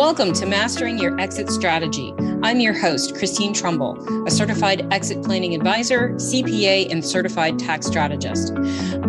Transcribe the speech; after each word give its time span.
Welcome 0.00 0.32
to 0.32 0.46
Mastering 0.46 0.96
Your 0.96 1.20
Exit 1.20 1.50
Strategy. 1.50 2.14
I'm 2.42 2.58
your 2.58 2.72
host, 2.72 3.16
Christine 3.16 3.52
Trumbull, 3.52 4.26
a 4.26 4.30
certified 4.30 4.90
exit 4.90 5.22
planning 5.22 5.54
advisor, 5.54 6.10
CPA, 6.14 6.90
and 6.90 7.04
certified 7.04 7.58
tax 7.58 7.86
strategist. 7.86 8.54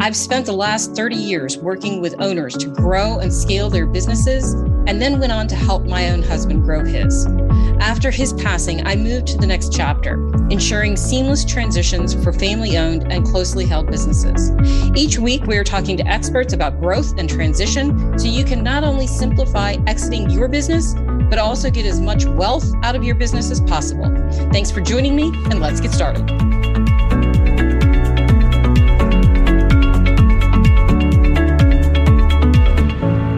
I've 0.02 0.18
spent 0.18 0.48
the 0.48 0.52
last 0.52 0.98
30 0.98 1.16
years 1.16 1.58
working 1.58 2.02
with 2.02 2.14
owners 2.20 2.58
to 2.58 2.68
grow 2.68 3.20
and 3.20 3.34
scale 3.34 3.70
their 3.70 3.86
businesses, 3.86 4.54
and 4.86 5.02
then 5.02 5.18
went 5.18 5.32
on 5.32 5.48
to 5.48 5.56
help 5.56 5.86
my 5.86 6.10
own 6.10 6.22
husband 6.22 6.64
grow 6.64 6.84
his. 6.84 7.26
After 7.80 8.12
his 8.12 8.34
passing, 8.34 8.86
I 8.86 8.98
moved 8.98 9.28
to 9.28 9.38
the 9.38 9.48
next 9.48 9.72
chapter, 9.72 10.16
ensuring 10.50 10.98
seamless 10.98 11.46
transitions 11.46 12.14
for 12.22 12.34
family 12.34 12.78
owned 12.78 13.12
and 13.14 13.26
closely 13.26 13.66
held 13.66 13.90
businesses. 13.90 14.52
Each 14.94 15.18
week, 15.18 15.46
we 15.46 15.58
are 15.58 15.64
talking 15.64 15.96
to 15.98 16.06
experts 16.06 16.52
about 16.52 16.82
growth 16.82 17.18
and 17.18 17.30
transition 17.30 18.20
so 18.20 18.28
you 18.28 18.44
can 18.44 18.62
not 18.62 18.84
only 18.84 19.08
simplify 19.08 19.78
exiting 19.88 20.30
your 20.30 20.50
business, 20.50 20.96
but 21.32 21.40
also 21.40 21.72
get 21.72 21.86
as 21.86 22.02
much 22.02 22.26
wealth 22.26 22.70
out 22.84 22.94
of 22.94 23.06
your 23.06 23.16
business 23.16 23.50
as 23.50 23.62
possible. 23.62 24.04
Thanks 24.52 24.70
for 24.70 24.82
joining 24.82 25.16
me, 25.16 25.32
and 25.50 25.62
let's 25.62 25.80
get 25.80 25.92
started. 25.92 26.30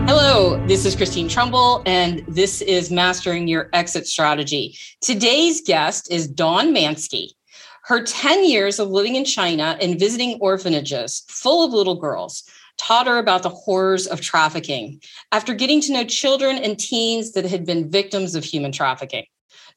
Hello, 0.07 0.57
this 0.65 0.85
is 0.85 0.95
Christine 0.95 1.29
Trumbull, 1.29 1.83
and 1.85 2.25
this 2.27 2.61
is 2.63 2.89
Mastering 2.89 3.47
Your 3.47 3.69
Exit 3.73 4.07
Strategy. 4.07 4.75
Today's 4.99 5.61
guest 5.61 6.11
is 6.11 6.27
Dawn 6.27 6.73
Manske. 6.73 7.35
Her 7.83 8.03
10 8.03 8.45
years 8.45 8.79
of 8.79 8.89
living 8.89 9.17
in 9.17 9.23
China 9.23 9.77
and 9.79 9.99
visiting 9.99 10.39
orphanages 10.41 11.23
full 11.27 11.63
of 11.63 11.73
little 11.73 11.99
girls 11.99 12.43
taught 12.77 13.07
her 13.07 13.17
about 13.17 13.43
the 13.43 13.49
horrors 13.49 14.07
of 14.07 14.21
trafficking 14.21 15.01
after 15.31 15.53
getting 15.53 15.81
to 15.81 15.93
know 15.93 16.03
children 16.03 16.57
and 16.57 16.79
teens 16.79 17.33
that 17.33 17.45
had 17.45 17.65
been 17.65 17.89
victims 17.89 18.35
of 18.35 18.43
human 18.43 18.71
trafficking. 18.71 19.25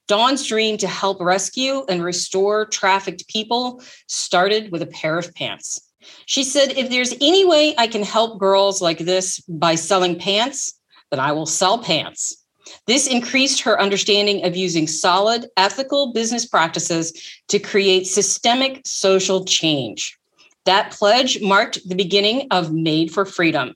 Dawn's 0.09 0.47
dream 0.47 0.77
to 0.79 0.89
help 0.89 1.21
rescue 1.21 1.85
and 1.89 2.03
restore 2.03 2.67
trafficked 2.67 3.29
people 3.29 3.83
started 4.07 4.71
with 4.71 4.83
a 4.83 4.87
pair 4.87 5.19
of 5.19 5.35
pants. 5.35 5.81
She 6.27 6.45
said, 6.45 6.73
If 6.73 6.91
there's 6.91 7.15
any 7.21 7.45
way 7.45 7.75
I 7.77 7.89
can 7.89 8.05
help 8.05 8.39
girls 8.39 8.81
like 8.81 8.99
this 8.99 9.41
by 9.41 9.75
selling 9.75 10.19
pants, 10.19 10.75
then 11.11 11.21
I 11.21 11.33
will 11.33 11.47
sell 11.47 11.79
pants. 11.79 12.45
This 12.87 13.07
increased 13.07 13.63
her 13.63 13.81
understanding 13.81 14.45
of 14.45 14.57
using 14.57 14.87
solid, 14.87 15.47
ethical 15.57 16.13
business 16.13 16.47
practices 16.47 17.13
to 17.49 17.59
create 17.59 18.07
systemic 18.07 18.83
social 18.85 19.45
change. 19.45 20.19
That 20.67 20.91
pledge 20.91 21.41
marked 21.41 21.89
the 21.89 21.95
beginning 21.95 22.49
of 22.51 22.73
Made 22.73 23.11
for 23.11 23.25
Freedom. 23.25 23.75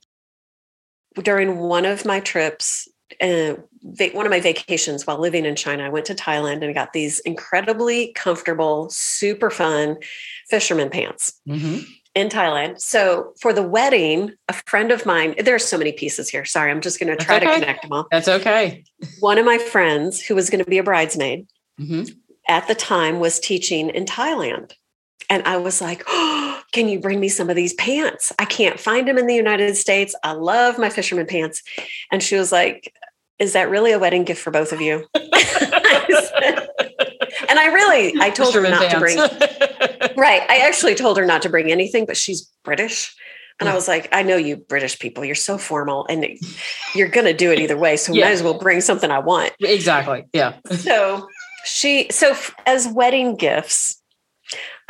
During 1.15 1.57
one 1.57 1.85
of 1.85 2.05
my 2.05 2.19
trips, 2.19 2.87
uh, 3.19 3.55
one 4.13 4.25
of 4.25 4.29
my 4.29 4.39
vacations 4.39 5.07
while 5.07 5.19
living 5.19 5.45
in 5.45 5.55
China, 5.55 5.85
I 5.85 5.89
went 5.89 6.05
to 6.07 6.15
Thailand 6.15 6.63
and 6.63 6.73
got 6.73 6.93
these 6.93 7.19
incredibly 7.21 8.13
comfortable, 8.13 8.89
super 8.89 9.49
fun 9.49 9.97
fisherman 10.49 10.89
pants. 10.89 11.39
Mm-hmm. 11.47 11.79
In 12.13 12.27
Thailand. 12.27 12.81
So 12.81 13.31
for 13.39 13.53
the 13.53 13.63
wedding, 13.63 14.33
a 14.49 14.53
friend 14.67 14.91
of 14.91 15.05
mine, 15.05 15.33
there 15.45 15.55
are 15.55 15.59
so 15.59 15.77
many 15.77 15.93
pieces 15.93 16.27
here. 16.27 16.43
Sorry, 16.43 16.69
I'm 16.69 16.81
just 16.81 16.99
going 16.99 17.17
to 17.17 17.23
try 17.23 17.37
okay. 17.37 17.45
to 17.45 17.53
connect 17.53 17.83
them 17.83 17.93
all. 17.93 18.07
That's 18.11 18.27
okay. 18.27 18.83
One 19.21 19.37
of 19.37 19.45
my 19.45 19.57
friends 19.57 20.21
who 20.21 20.35
was 20.35 20.49
going 20.49 20.61
to 20.61 20.69
be 20.69 20.77
a 20.77 20.83
bridesmaid 20.83 21.47
mm-hmm. 21.79 22.11
at 22.49 22.67
the 22.67 22.75
time 22.75 23.21
was 23.21 23.39
teaching 23.39 23.91
in 23.91 24.03
Thailand. 24.03 24.73
And 25.29 25.41
I 25.43 25.55
was 25.55 25.79
like, 25.79 26.03
oh, 26.07 26.50
can 26.71 26.87
you 26.87 26.99
bring 26.99 27.19
me 27.19 27.29
some 27.29 27.49
of 27.49 27.55
these 27.55 27.73
pants? 27.73 28.31
I 28.39 28.45
can't 28.45 28.79
find 28.79 29.07
them 29.07 29.17
in 29.17 29.27
the 29.27 29.35
United 29.35 29.75
States. 29.75 30.15
I 30.23 30.33
love 30.33 30.77
my 30.77 30.89
fisherman 30.89 31.25
pants. 31.25 31.61
And 32.11 32.23
she 32.23 32.35
was 32.35 32.51
like, 32.51 32.93
is 33.39 33.53
that 33.53 33.69
really 33.69 33.91
a 33.91 33.99
wedding 33.99 34.23
gift 34.23 34.41
for 34.41 34.51
both 34.51 34.71
of 34.71 34.81
you? 34.81 35.05
and 35.15 35.25
I 37.59 37.71
really, 37.73 38.13
I 38.21 38.29
told 38.29 38.53
fisherman 38.53 38.73
her 38.73 38.79
not 38.79 38.91
pants. 38.91 39.15
to 39.15 39.37
bring, 39.37 40.15
right. 40.17 40.43
I 40.49 40.57
actually 40.67 40.95
told 40.95 41.17
her 41.17 41.25
not 41.25 41.41
to 41.41 41.49
bring 41.49 41.71
anything, 41.71 42.05
but 42.05 42.15
she's 42.15 42.49
British. 42.63 43.13
And 43.59 43.67
I 43.67 43.73
mm. 43.73 43.75
was 43.75 43.87
like, 43.87 44.07
I 44.11 44.23
know 44.23 44.37
you 44.37 44.57
British 44.57 44.97
people, 44.99 45.25
you're 45.25 45.35
so 45.35 45.57
formal 45.57 46.05
and 46.07 46.25
you're 46.95 47.09
going 47.09 47.25
to 47.25 47.33
do 47.33 47.51
it 47.51 47.59
either 47.59 47.77
way. 47.77 47.97
So 47.97 48.13
yeah. 48.13 48.25
might 48.25 48.31
as 48.31 48.43
well 48.43 48.57
bring 48.57 48.81
something 48.81 49.11
I 49.11 49.19
want. 49.19 49.53
Exactly. 49.59 50.25
Yeah. 50.33 50.57
So 50.71 51.27
she, 51.65 52.07
so 52.11 52.35
as 52.65 52.87
wedding 52.87 53.35
gifts, 53.35 54.01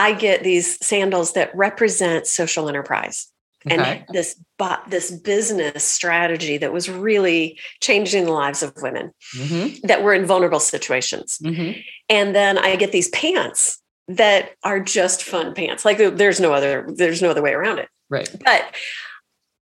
I 0.01 0.13
get 0.13 0.44
these 0.44 0.84
sandals 0.84 1.34
that 1.34 1.56
represent 1.56 2.25
social 2.25 2.67
enterprise. 2.67 3.28
Okay. 3.67 3.75
And 3.75 4.06
this 4.09 4.41
this 4.89 5.12
business 5.12 5.84
strategy 5.84 6.57
that 6.57 6.73
was 6.73 6.89
really 6.89 7.59
changing 7.79 8.25
the 8.25 8.31
lives 8.31 8.63
of 8.63 8.73
women 8.81 9.12
mm-hmm. 9.35 9.85
that 9.85 10.01
were 10.01 10.16
in 10.16 10.25
vulnerable 10.25 10.59
situations. 10.59 11.38
Mm-hmm. 11.44 11.79
And 12.09 12.35
then 12.35 12.57
I 12.57 12.75
get 12.75 12.91
these 12.91 13.09
pants 13.09 13.79
that 14.07 14.56
are 14.63 14.79
just 14.79 15.23
fun 15.23 15.53
pants. 15.53 15.85
Like 15.85 15.97
there's 15.97 16.39
no 16.39 16.53
other 16.53 16.88
there's 16.95 17.22
no 17.22 17.29
other 17.29 17.44
way 17.44 17.53
around 17.53 17.78
it. 17.78 17.89
Right. 18.09 18.29
But 18.44 18.75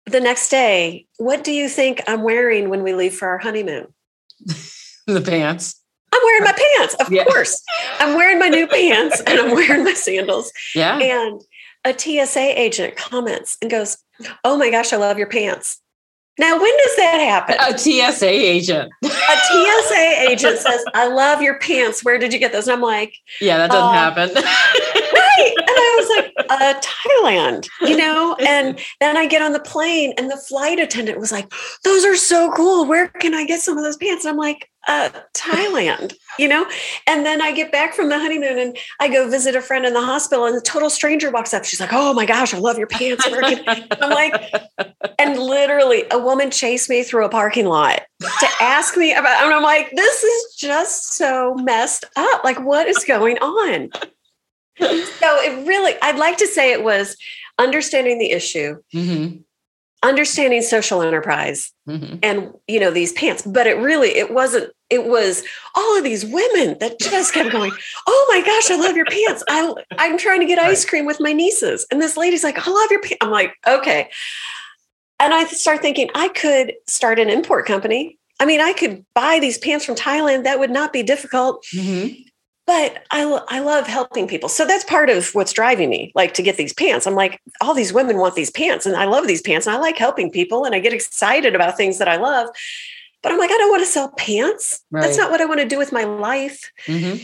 the 0.05 0.21
next 0.21 0.49
day, 0.49 1.05
what 1.17 1.43
do 1.43 1.51
you 1.51 1.67
think 1.67 2.01
I'm 2.07 2.23
wearing 2.23 2.69
when 2.69 2.83
we 2.83 2.93
leave 2.93 3.13
for 3.13 3.27
our 3.27 3.37
honeymoon? 3.37 3.93
the 5.07 5.21
pants. 5.21 5.78
I'm 6.13 6.21
wearing 6.23 6.43
my 6.43 6.53
pants, 6.53 6.95
of 6.95 7.11
yeah. 7.11 7.23
course. 7.23 7.61
I'm 7.99 8.15
wearing 8.15 8.39
my 8.39 8.49
new 8.49 8.67
pants 8.67 9.21
and 9.27 9.39
I'm 9.39 9.51
wearing 9.51 9.83
my 9.83 9.93
sandals. 9.93 10.51
Yeah. 10.75 10.97
And 10.97 11.41
a 11.85 11.97
TSA 11.97 12.59
agent 12.59 12.95
comments 12.95 13.57
and 13.61 13.69
goes, 13.69 13.97
Oh 14.43 14.57
my 14.57 14.69
gosh, 14.69 14.91
I 14.91 14.97
love 14.97 15.17
your 15.17 15.29
pants. 15.29 15.81
Now, 16.39 16.53
when 16.53 16.71
does 16.77 16.95
that 16.95 17.17
happen? 17.19 17.57
A 17.59 17.77
TSA 17.77 18.29
agent. 18.29 18.89
a 19.03 19.07
TSA 19.07 20.15
agent 20.29 20.57
says, 20.57 20.83
I 20.93 21.07
love 21.09 21.41
your 21.41 21.59
pants. 21.59 22.03
Where 22.03 22.17
did 22.17 22.31
you 22.31 22.39
get 22.39 22.53
those? 22.53 22.67
And 22.67 22.75
I'm 22.75 22.81
like, 22.81 23.13
Yeah, 23.41 23.57
that 23.57 23.71
doesn't 23.71 23.89
uh, 23.89 23.91
happen. 23.91 24.29
right. 24.35 25.53
And 25.57 25.67
I 25.67 25.95
was 25.99 26.17
like, 26.17 26.33
uh, 26.49 26.81
Thailand, 26.81 27.67
you 27.81 27.97
know? 27.97 28.37
And 28.39 28.79
then 29.01 29.17
I 29.17 29.25
get 29.27 29.41
on 29.41 29.51
the 29.51 29.59
plane 29.59 30.13
and 30.17 30.31
the 30.31 30.37
flight 30.37 30.79
attendant 30.79 31.19
was 31.19 31.33
like, 31.33 31.51
Those 31.83 32.05
are 32.05 32.15
so 32.15 32.53
cool. 32.53 32.85
Where 32.85 33.09
can 33.09 33.33
I 33.33 33.45
get 33.45 33.59
some 33.59 33.77
of 33.77 33.83
those 33.83 33.97
pants? 33.97 34.23
And 34.23 34.31
I'm 34.31 34.37
like, 34.37 34.68
uh, 34.87 35.09
Thailand, 35.33 36.15
you 36.37 36.47
know? 36.47 36.65
And 37.05 37.25
then 37.25 37.41
I 37.41 37.51
get 37.51 37.71
back 37.71 37.93
from 37.93 38.09
the 38.09 38.17
honeymoon 38.17 38.57
and 38.57 38.77
I 38.99 39.09
go 39.09 39.29
visit 39.29 39.55
a 39.55 39.61
friend 39.61 39.85
in 39.85 39.93
the 39.93 40.01
hospital 40.01 40.45
and 40.45 40.55
a 40.55 40.61
total 40.61 40.89
stranger 40.89 41.31
walks 41.31 41.53
up. 41.53 41.65
She's 41.65 41.79
like, 41.79 41.93
Oh 41.93 42.13
my 42.13 42.25
gosh, 42.25 42.53
I 42.53 42.59
love 42.59 42.77
your 42.77 42.87
pants. 42.87 43.25
I'm 43.27 44.09
like, 44.09 44.53
and 45.19 45.37
literally 45.37 46.05
a 46.11 46.19
woman 46.19 46.51
chased 46.51 46.89
me 46.89 47.03
through 47.03 47.25
a 47.25 47.29
parking 47.29 47.65
lot 47.65 48.01
to 48.21 48.47
ask 48.61 48.95
me 48.97 49.13
about, 49.13 49.43
and 49.43 49.53
I'm 49.53 49.63
like, 49.63 49.91
this 49.95 50.23
is 50.23 50.55
just 50.55 51.13
so 51.13 51.55
messed 51.55 52.05
up. 52.15 52.43
Like, 52.43 52.59
what 52.63 52.87
is 52.87 53.03
going 53.03 53.37
on? 53.39 53.89
so 54.79 54.87
it 55.21 55.67
really, 55.67 55.93
I'd 56.01 56.17
like 56.17 56.37
to 56.37 56.47
say 56.47 56.71
it 56.71 56.83
was 56.83 57.17
understanding 57.57 58.17
the 58.17 58.31
issue. 58.31 58.81
Mm-hmm 58.93 59.41
understanding 60.01 60.61
social 60.61 61.01
enterprise 61.01 61.73
mm-hmm. 61.87 62.17
and 62.23 62.53
you 62.67 62.79
know 62.79 62.89
these 62.89 63.11
pants 63.13 63.41
but 63.41 63.67
it 63.67 63.77
really 63.77 64.09
it 64.09 64.33
wasn't 64.33 64.71
it 64.89 65.05
was 65.05 65.43
all 65.75 65.97
of 65.97 66.05
these 66.05 66.25
women 66.25 66.77
that 66.79 66.97
just 66.99 67.33
kept 67.33 67.51
going 67.51 67.71
oh 68.07 68.25
my 68.29 68.39
gosh 68.41 68.71
i 68.71 68.81
love 68.81 68.95
your 68.95 69.05
pants. 69.05 69.43
I 69.49 69.73
i'm 69.97 70.17
trying 70.17 70.39
to 70.39 70.45
get 70.45 70.57
ice 70.57 70.85
cream 70.85 71.05
with 71.05 71.19
my 71.19 71.33
nieces. 71.33 71.85
And 71.91 72.01
this 72.01 72.15
lady's 72.15 72.43
like 72.43 72.65
i 72.65 72.71
love 72.71 72.91
your 72.91 73.01
pants 73.01 73.17
i'm 73.21 73.31
like 73.31 73.53
okay. 73.67 74.09
And 75.19 75.33
i 75.33 75.43
start 75.45 75.81
thinking 75.81 76.09
i 76.15 76.29
could 76.29 76.75
start 76.87 77.19
an 77.19 77.29
import 77.29 77.65
company. 77.65 78.17
I 78.39 78.45
mean 78.45 78.61
i 78.61 78.71
could 78.71 79.05
buy 79.13 79.39
these 79.39 79.57
pants 79.57 79.83
from 79.83 79.95
thailand. 79.95 80.45
That 80.45 80.59
would 80.59 80.71
not 80.71 80.93
be 80.93 81.03
difficult. 81.03 81.65
Mm-hmm 81.75 82.28
but 82.69 83.03
I, 83.09 83.23
I 83.47 83.61
love 83.61 83.87
helping 83.87 84.27
people. 84.27 84.47
So 84.47 84.63
that's 84.63 84.83
part 84.83 85.09
of 85.09 85.33
what's 85.33 85.53
driving 85.53 85.89
me, 85.89 86.11
like 86.13 86.35
to 86.35 86.43
get 86.43 86.57
these 86.57 86.71
pants. 86.71 87.07
I'm 87.07 87.15
like, 87.15 87.41
all 87.61 87.73
these 87.73 87.91
women 87.91 88.19
want 88.19 88.35
these 88.35 88.51
pants, 88.51 88.85
and 88.85 88.95
I 88.95 89.05
love 89.05 89.25
these 89.25 89.41
pants, 89.41 89.65
and 89.65 89.75
I 89.75 89.79
like 89.79 89.97
helping 89.97 90.29
people, 90.29 90.65
and 90.65 90.75
I 90.75 90.79
get 90.79 90.93
excited 90.93 91.55
about 91.55 91.77
things 91.77 91.97
that 91.97 92.07
I 92.07 92.17
love. 92.17 92.47
But 93.23 93.31
I'm 93.31 93.39
like, 93.39 93.49
I 93.49 93.57
don't 93.57 93.71
want 93.71 93.81
to 93.81 93.87
sell 93.87 94.11
pants. 94.11 94.81
Right. 94.91 95.01
That's 95.01 95.17
not 95.17 95.31
what 95.31 95.41
I 95.41 95.45
want 95.45 95.61
to 95.61 95.67
do 95.67 95.79
with 95.79 95.91
my 95.91 96.03
life. 96.03 96.71
Mm-hmm. 96.85 97.23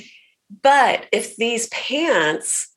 But 0.63 1.05
if 1.11 1.35
these 1.35 1.67
pants, 1.67 2.73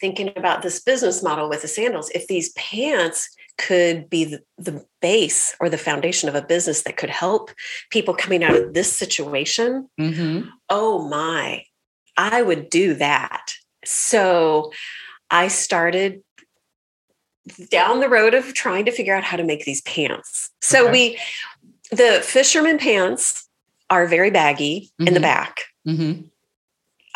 thinking 0.00 0.30
about 0.36 0.62
this 0.62 0.80
business 0.80 1.24
model 1.24 1.48
with 1.48 1.62
the 1.62 1.68
sandals, 1.68 2.08
if 2.10 2.28
these 2.28 2.52
pants 2.52 3.28
could 3.58 4.08
be 4.08 4.26
the, 4.26 4.40
the, 4.58 4.84
base 5.02 5.56
or 5.60 5.70
the 5.70 5.78
foundation 5.78 6.28
of 6.28 6.34
a 6.34 6.42
business 6.42 6.82
that 6.82 6.98
could 6.98 7.08
help 7.08 7.50
people 7.90 8.12
coming 8.12 8.44
out 8.44 8.54
of 8.54 8.74
this 8.74 8.92
situation, 8.92 9.88
mm-hmm. 9.98 10.46
oh 10.68 11.08
my, 11.08 11.64
I 12.16 12.42
would 12.42 12.70
do 12.70 12.94
that. 12.94 13.54
So 13.84 14.72
I 15.30 15.48
started 15.48 16.22
down 17.70 18.00
the 18.00 18.08
road 18.08 18.34
of 18.34 18.54
trying 18.54 18.84
to 18.84 18.92
figure 18.92 19.14
out 19.14 19.24
how 19.24 19.36
to 19.36 19.44
make 19.44 19.64
these 19.64 19.80
pants. 19.82 20.50
So 20.60 20.84
okay. 20.84 20.92
we, 20.92 21.18
the 21.96 22.20
fisherman 22.22 22.78
pants 22.78 23.48
are 23.88 24.06
very 24.06 24.30
baggy 24.30 24.90
mm-hmm. 25.00 25.08
in 25.08 25.14
the 25.14 25.20
mm-hmm. 25.20 25.24
back. 25.24 25.60
Mm-hmm. 25.86 26.22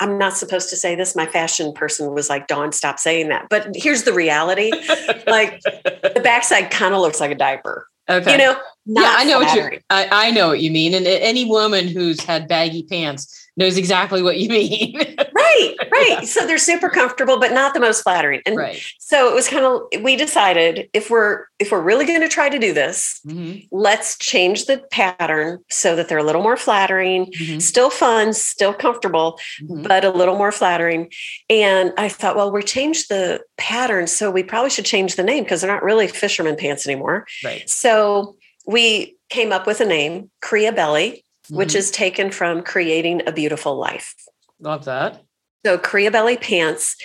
I'm 0.00 0.18
not 0.18 0.36
supposed 0.36 0.70
to 0.70 0.76
say 0.76 0.96
this. 0.96 1.14
My 1.14 1.26
fashion 1.26 1.72
person 1.72 2.12
was 2.12 2.28
like, 2.28 2.48
Dawn, 2.48 2.72
stop 2.72 2.98
saying 2.98 3.28
that. 3.28 3.46
But 3.48 3.68
here's 3.76 4.02
the 4.02 4.12
reality 4.12 4.72
like 5.26 5.60
the 5.62 6.20
backside 6.22 6.70
kind 6.70 6.94
of 6.94 7.00
looks 7.00 7.20
like 7.20 7.30
a 7.30 7.36
diaper. 7.36 7.88
Okay. 8.08 8.32
You 8.32 8.38
know, 8.38 8.56
yeah, 8.86 9.14
I 9.16 9.24
know 9.24 9.38
what 9.38 9.54
you. 9.54 9.78
I, 9.88 10.08
I 10.10 10.30
know 10.32 10.48
what 10.48 10.60
you 10.60 10.70
mean, 10.70 10.92
and 10.92 11.06
any 11.06 11.46
woman 11.46 11.88
who's 11.88 12.22
had 12.22 12.48
baggy 12.48 12.82
pants 12.82 13.43
knows 13.56 13.76
exactly 13.76 14.22
what 14.22 14.38
you 14.38 14.48
mean. 14.50 14.96
right, 15.34 15.76
right. 15.92 16.26
So 16.26 16.46
they're 16.46 16.58
super 16.58 16.88
comfortable, 16.88 17.38
but 17.38 17.52
not 17.52 17.74
the 17.74 17.80
most 17.80 18.02
flattering. 18.02 18.42
And 18.46 18.56
right. 18.56 18.82
so 18.98 19.30
it 19.30 19.34
was 19.34 19.48
kind 19.48 19.64
of 19.64 20.02
we 20.02 20.16
decided 20.16 20.88
if 20.92 21.10
we're 21.10 21.46
if 21.58 21.70
we're 21.70 21.80
really 21.80 22.06
going 22.06 22.20
to 22.20 22.28
try 22.28 22.48
to 22.48 22.58
do 22.58 22.72
this, 22.72 23.20
mm-hmm. 23.26 23.66
let's 23.70 24.18
change 24.18 24.66
the 24.66 24.78
pattern 24.90 25.60
so 25.70 25.96
that 25.96 26.08
they're 26.08 26.18
a 26.18 26.24
little 26.24 26.42
more 26.42 26.56
flattering, 26.56 27.26
mm-hmm. 27.26 27.58
still 27.58 27.90
fun, 27.90 28.32
still 28.32 28.74
comfortable, 28.74 29.38
mm-hmm. 29.62 29.82
but 29.82 30.04
a 30.04 30.10
little 30.10 30.36
more 30.36 30.52
flattering. 30.52 31.10
And 31.48 31.92
I 31.96 32.08
thought, 32.08 32.36
well, 32.36 32.52
we 32.52 32.62
changed 32.62 33.08
the 33.08 33.40
pattern, 33.56 34.06
so 34.06 34.30
we 34.30 34.42
probably 34.42 34.70
should 34.70 34.84
change 34.84 35.16
the 35.16 35.22
name 35.22 35.44
because 35.44 35.60
they're 35.60 35.72
not 35.72 35.82
really 35.82 36.08
fisherman 36.08 36.56
pants 36.56 36.86
anymore. 36.86 37.26
Right. 37.44 37.68
So 37.68 38.36
we 38.66 39.16
came 39.28 39.52
up 39.52 39.66
with 39.66 39.80
a 39.80 39.84
name, 39.84 40.30
Creabelly 40.42 41.23
mm-hmm. 41.44 41.56
which 41.56 41.74
is 41.74 41.90
taken 41.90 42.30
from 42.30 42.62
creating 42.62 43.22
a 43.26 43.32
beautiful 43.32 43.76
life. 43.76 44.14
Love 44.60 44.84
that. 44.84 45.22
So 45.64 45.78
Creabelly 45.78 46.40
pants 46.40 46.96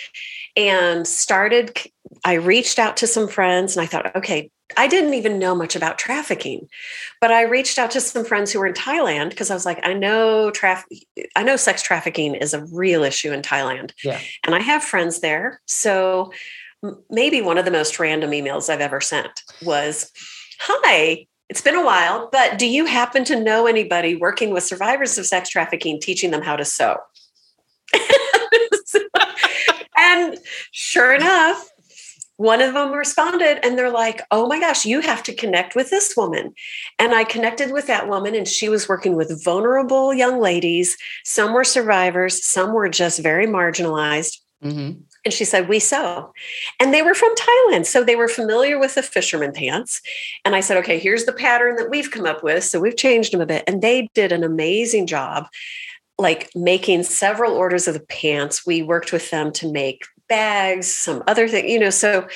and 0.56 1.06
started 1.06 1.78
I 2.24 2.34
reached 2.34 2.78
out 2.78 2.96
to 2.98 3.06
some 3.06 3.28
friends 3.28 3.76
and 3.76 3.82
I 3.82 3.86
thought, 3.86 4.14
okay, 4.16 4.50
I 4.76 4.86
didn't 4.86 5.14
even 5.14 5.38
know 5.38 5.54
much 5.54 5.74
about 5.74 5.98
trafficking, 5.98 6.68
but 7.20 7.32
I 7.32 7.42
reached 7.42 7.78
out 7.78 7.90
to 7.92 8.00
some 8.00 8.24
friends 8.24 8.52
who 8.52 8.60
were 8.60 8.66
in 8.66 8.74
Thailand 8.74 9.30
because 9.30 9.50
I 9.50 9.54
was 9.54 9.66
like, 9.66 9.80
I 9.82 9.94
know 9.94 10.50
traffic, 10.50 10.98
I 11.36 11.42
know 11.42 11.56
sex 11.56 11.82
trafficking 11.82 12.34
is 12.34 12.54
a 12.54 12.64
real 12.66 13.02
issue 13.02 13.32
in 13.32 13.42
Thailand, 13.42 13.92
yeah, 14.04 14.20
and 14.46 14.54
I 14.54 14.60
have 14.60 14.82
friends 14.82 15.20
there. 15.20 15.60
So 15.66 16.32
maybe 17.10 17.40
one 17.40 17.58
of 17.58 17.64
the 17.64 17.70
most 17.70 17.98
random 17.98 18.30
emails 18.30 18.70
I've 18.70 18.80
ever 18.80 19.00
sent 19.00 19.42
was, 19.62 20.10
"Hi, 20.60 21.26
it's 21.50 21.60
been 21.60 21.74
a 21.74 21.84
while, 21.84 22.28
but 22.30 22.58
do 22.60 22.66
you 22.66 22.86
happen 22.86 23.24
to 23.24 23.38
know 23.38 23.66
anybody 23.66 24.14
working 24.14 24.52
with 24.52 24.62
survivors 24.62 25.18
of 25.18 25.26
sex 25.26 25.48
trafficking 25.48 26.00
teaching 26.00 26.30
them 26.30 26.42
how 26.42 26.54
to 26.54 26.64
sew? 26.64 26.96
and 29.98 30.38
sure 30.70 31.12
enough, 31.12 31.68
one 32.36 32.62
of 32.62 32.74
them 32.74 32.92
responded 32.92 33.58
and 33.66 33.76
they're 33.76 33.90
like, 33.90 34.22
Oh 34.30 34.46
my 34.46 34.60
gosh, 34.60 34.86
you 34.86 35.00
have 35.00 35.24
to 35.24 35.34
connect 35.34 35.74
with 35.74 35.90
this 35.90 36.14
woman. 36.16 36.54
And 37.00 37.12
I 37.12 37.24
connected 37.24 37.72
with 37.72 37.88
that 37.88 38.08
woman, 38.08 38.36
and 38.36 38.46
she 38.46 38.68
was 38.68 38.88
working 38.88 39.16
with 39.16 39.42
vulnerable 39.44 40.14
young 40.14 40.40
ladies. 40.40 40.96
Some 41.24 41.52
were 41.52 41.64
survivors, 41.64 42.44
some 42.44 42.72
were 42.72 42.88
just 42.88 43.18
very 43.18 43.48
marginalized. 43.48 44.38
Mm-hmm. 44.62 45.00
And 45.24 45.34
she 45.34 45.44
said, 45.44 45.68
We 45.68 45.78
sew. 45.78 46.32
And 46.78 46.94
they 46.94 47.02
were 47.02 47.14
from 47.14 47.34
Thailand. 47.34 47.86
So 47.86 48.02
they 48.02 48.16
were 48.16 48.28
familiar 48.28 48.78
with 48.78 48.94
the 48.94 49.02
fisherman 49.02 49.52
pants. 49.52 50.00
And 50.44 50.54
I 50.54 50.60
said, 50.60 50.76
Okay, 50.78 50.98
here's 50.98 51.24
the 51.24 51.32
pattern 51.32 51.76
that 51.76 51.90
we've 51.90 52.10
come 52.10 52.26
up 52.26 52.42
with. 52.42 52.64
So 52.64 52.80
we've 52.80 52.96
changed 52.96 53.32
them 53.32 53.40
a 53.40 53.46
bit. 53.46 53.64
And 53.66 53.82
they 53.82 54.08
did 54.14 54.32
an 54.32 54.44
amazing 54.44 55.06
job, 55.06 55.46
like 56.18 56.50
making 56.54 57.02
several 57.04 57.54
orders 57.54 57.86
of 57.86 57.94
the 57.94 58.00
pants. 58.00 58.66
We 58.66 58.82
worked 58.82 59.12
with 59.12 59.30
them 59.30 59.52
to 59.52 59.70
make 59.70 60.04
bags, 60.28 60.92
some 60.92 61.22
other 61.26 61.48
thing, 61.48 61.68
you 61.68 61.78
know. 61.78 61.90
So 61.90 62.26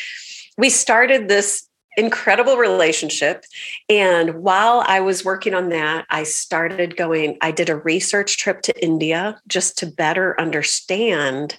we 0.59 0.69
started 0.69 1.29
this 1.29 1.69
incredible 1.97 2.57
relationship. 2.57 3.45
And 3.89 4.43
while 4.43 4.83
I 4.87 5.01
was 5.01 5.25
working 5.25 5.55
on 5.55 5.69
that, 5.71 6.07
I 6.11 6.25
started 6.25 6.97
going, 6.97 7.39
I 7.41 7.53
did 7.53 7.71
a 7.71 7.77
research 7.77 8.37
trip 8.37 8.63
to 8.63 8.85
India 8.85 9.41
just 9.47 9.79
to 9.79 9.87
better 9.87 10.39
understand 10.41 11.57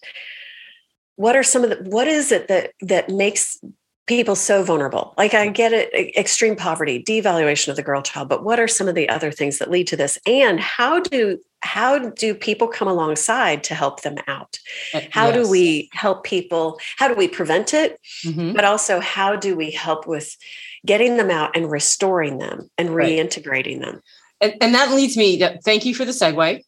what 1.16 1.36
are 1.36 1.44
some 1.44 1.64
of 1.64 1.70
the 1.70 1.90
what 1.90 2.08
is 2.08 2.32
it 2.32 2.48
that 2.48 2.72
that 2.82 3.10
makes 3.10 3.60
people 4.08 4.36
so 4.36 4.64
vulnerable 4.64 5.14
like 5.18 5.34
i 5.34 5.48
get 5.48 5.74
it 5.74 5.92
extreme 6.16 6.56
poverty 6.56 7.04
devaluation 7.04 7.70
of 7.70 7.76
the 7.76 7.82
girl 7.82 8.02
child 8.02 8.30
but 8.30 8.44
what 8.44 8.60
are 8.60 8.68
some 8.68 8.88
of 8.88 8.96
the 8.96 9.10
other 9.10 9.32
things 9.32 9.58
that 9.58 9.72
lead 9.72 9.88
to 9.88 9.98
this 9.98 10.20
and 10.28 10.60
how 10.60 11.00
do 11.00 11.40
how 11.62 11.98
do 11.98 12.36
people 12.36 12.68
come 12.68 12.88
alongside 12.88 13.64
to 13.64 13.74
help 13.74 14.02
them 14.02 14.18
out 14.28 14.60
uh, 14.94 15.02
how 15.10 15.28
yes. 15.28 15.36
do 15.36 15.52
we 15.52 15.90
help 15.92 16.24
people 16.24 16.80
how 16.98 17.08
do 17.08 17.16
we 17.16 17.28
prevent 17.28 17.74
it 17.74 18.00
mm-hmm. 18.24 18.54
but 18.54 18.64
also 18.64 19.00
how 19.00 19.36
do 19.36 19.56
we 19.56 19.72
help 19.72 20.06
with 20.06 20.38
getting 20.86 21.18
them 21.18 21.32
out 21.32 21.56
and 21.56 21.72
restoring 21.72 22.38
them 22.38 22.70
and 22.78 22.90
reintegrating 22.90 23.80
right. 23.80 23.94
them 23.94 24.02
and, 24.40 24.54
and 24.62 24.76
that 24.76 24.92
leads 24.92 25.18
me 25.18 25.40
to 25.40 25.60
thank 25.64 25.84
you 25.84 25.96
for 25.96 26.06
the 26.06 26.12
segue 26.12 26.62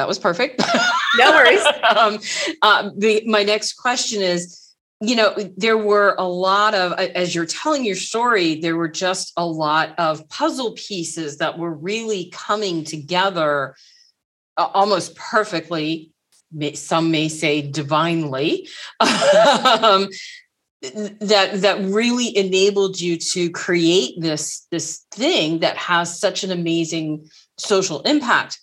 that 0.00 0.08
was 0.08 0.18
perfect. 0.18 0.62
no 1.18 1.30
worries. 1.32 1.62
um, 1.96 2.18
uh, 2.62 2.90
the, 2.96 3.22
my 3.26 3.42
next 3.42 3.74
question 3.74 4.22
is, 4.22 4.74
you 5.02 5.14
know, 5.14 5.34
there 5.58 5.76
were 5.76 6.14
a 6.18 6.26
lot 6.26 6.74
of, 6.74 6.92
as 6.92 7.34
you're 7.34 7.44
telling 7.44 7.84
your 7.84 7.96
story, 7.96 8.60
there 8.60 8.76
were 8.76 8.88
just 8.88 9.32
a 9.36 9.44
lot 9.44 9.94
of 9.98 10.26
puzzle 10.30 10.72
pieces 10.72 11.36
that 11.36 11.58
were 11.58 11.74
really 11.74 12.30
coming 12.32 12.82
together 12.82 13.76
almost 14.56 15.16
perfectly. 15.16 16.12
Some 16.74 17.10
may 17.10 17.28
say 17.28 17.60
divinely. 17.60 18.68
um, 19.00 20.08
that 20.82 21.50
that 21.60 21.78
really 21.82 22.34
enabled 22.34 22.98
you 22.98 23.18
to 23.18 23.50
create 23.50 24.18
this 24.18 24.66
this 24.70 25.04
thing 25.10 25.58
that 25.58 25.76
has 25.76 26.18
such 26.18 26.42
an 26.42 26.50
amazing 26.50 27.28
social 27.58 28.00
impact 28.02 28.58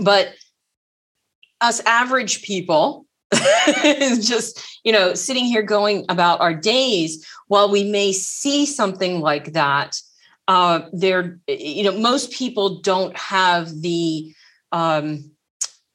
but 0.00 0.34
us 1.60 1.80
average 1.86 2.42
people 2.42 3.06
is 3.84 4.28
just 4.28 4.60
you 4.84 4.92
know 4.92 5.14
sitting 5.14 5.44
here 5.44 5.62
going 5.62 6.04
about 6.08 6.40
our 6.40 6.54
days 6.54 7.26
while 7.48 7.70
we 7.70 7.84
may 7.84 8.12
see 8.12 8.66
something 8.66 9.20
like 9.20 9.52
that 9.52 9.96
uh 10.48 10.82
there 10.92 11.40
you 11.48 11.82
know 11.82 11.98
most 11.98 12.32
people 12.32 12.80
don't 12.80 13.16
have 13.16 13.68
the 13.80 14.32
um 14.72 15.30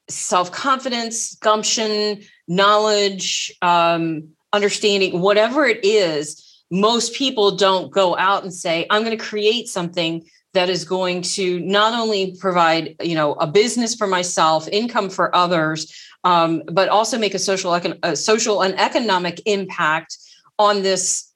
self-confidence 0.10 1.36
gumption 1.36 2.22
knowledge 2.48 3.52
um 3.62 4.28
understanding 4.54 5.22
whatever 5.22 5.66
it 5.66 5.80
is 5.84 6.64
most 6.72 7.14
people 7.14 7.56
don't 7.56 7.92
go 7.92 8.18
out 8.18 8.44
and 8.44 8.54
say 8.54 8.88
i'm 8.90 9.04
going 9.04 9.16
to 9.16 9.24
create 9.24 9.68
something 9.68 10.28
that 10.54 10.70
is 10.70 10.84
going 10.84 11.22
to 11.22 11.60
not 11.60 11.94
only 11.94 12.36
provide 12.40 12.96
you 13.02 13.16
know 13.16 13.34
a 13.34 13.48
business 13.48 13.96
for 13.96 14.08
myself 14.08 14.68
income 14.70 15.10
for 15.10 15.36
others 15.36 15.94
um, 16.24 16.64
but 16.72 16.90
also 16.90 17.18
make 17.18 17.34
a 17.34 17.40
social 17.40 17.74
a 18.04 18.16
social 18.16 18.62
and 18.62 18.78
economic 18.80 19.42
impact 19.46 20.18
on 20.58 20.82
this 20.82 21.32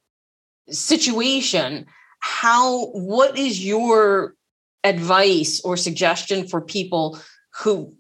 situation. 0.70 1.86
How 2.20 2.88
what 2.88 3.38
is 3.38 3.66
your 3.66 4.36
advice 4.84 5.62
or 5.64 5.78
suggestion 5.78 6.48
for 6.48 6.62
people 6.62 7.20
who 7.62 7.94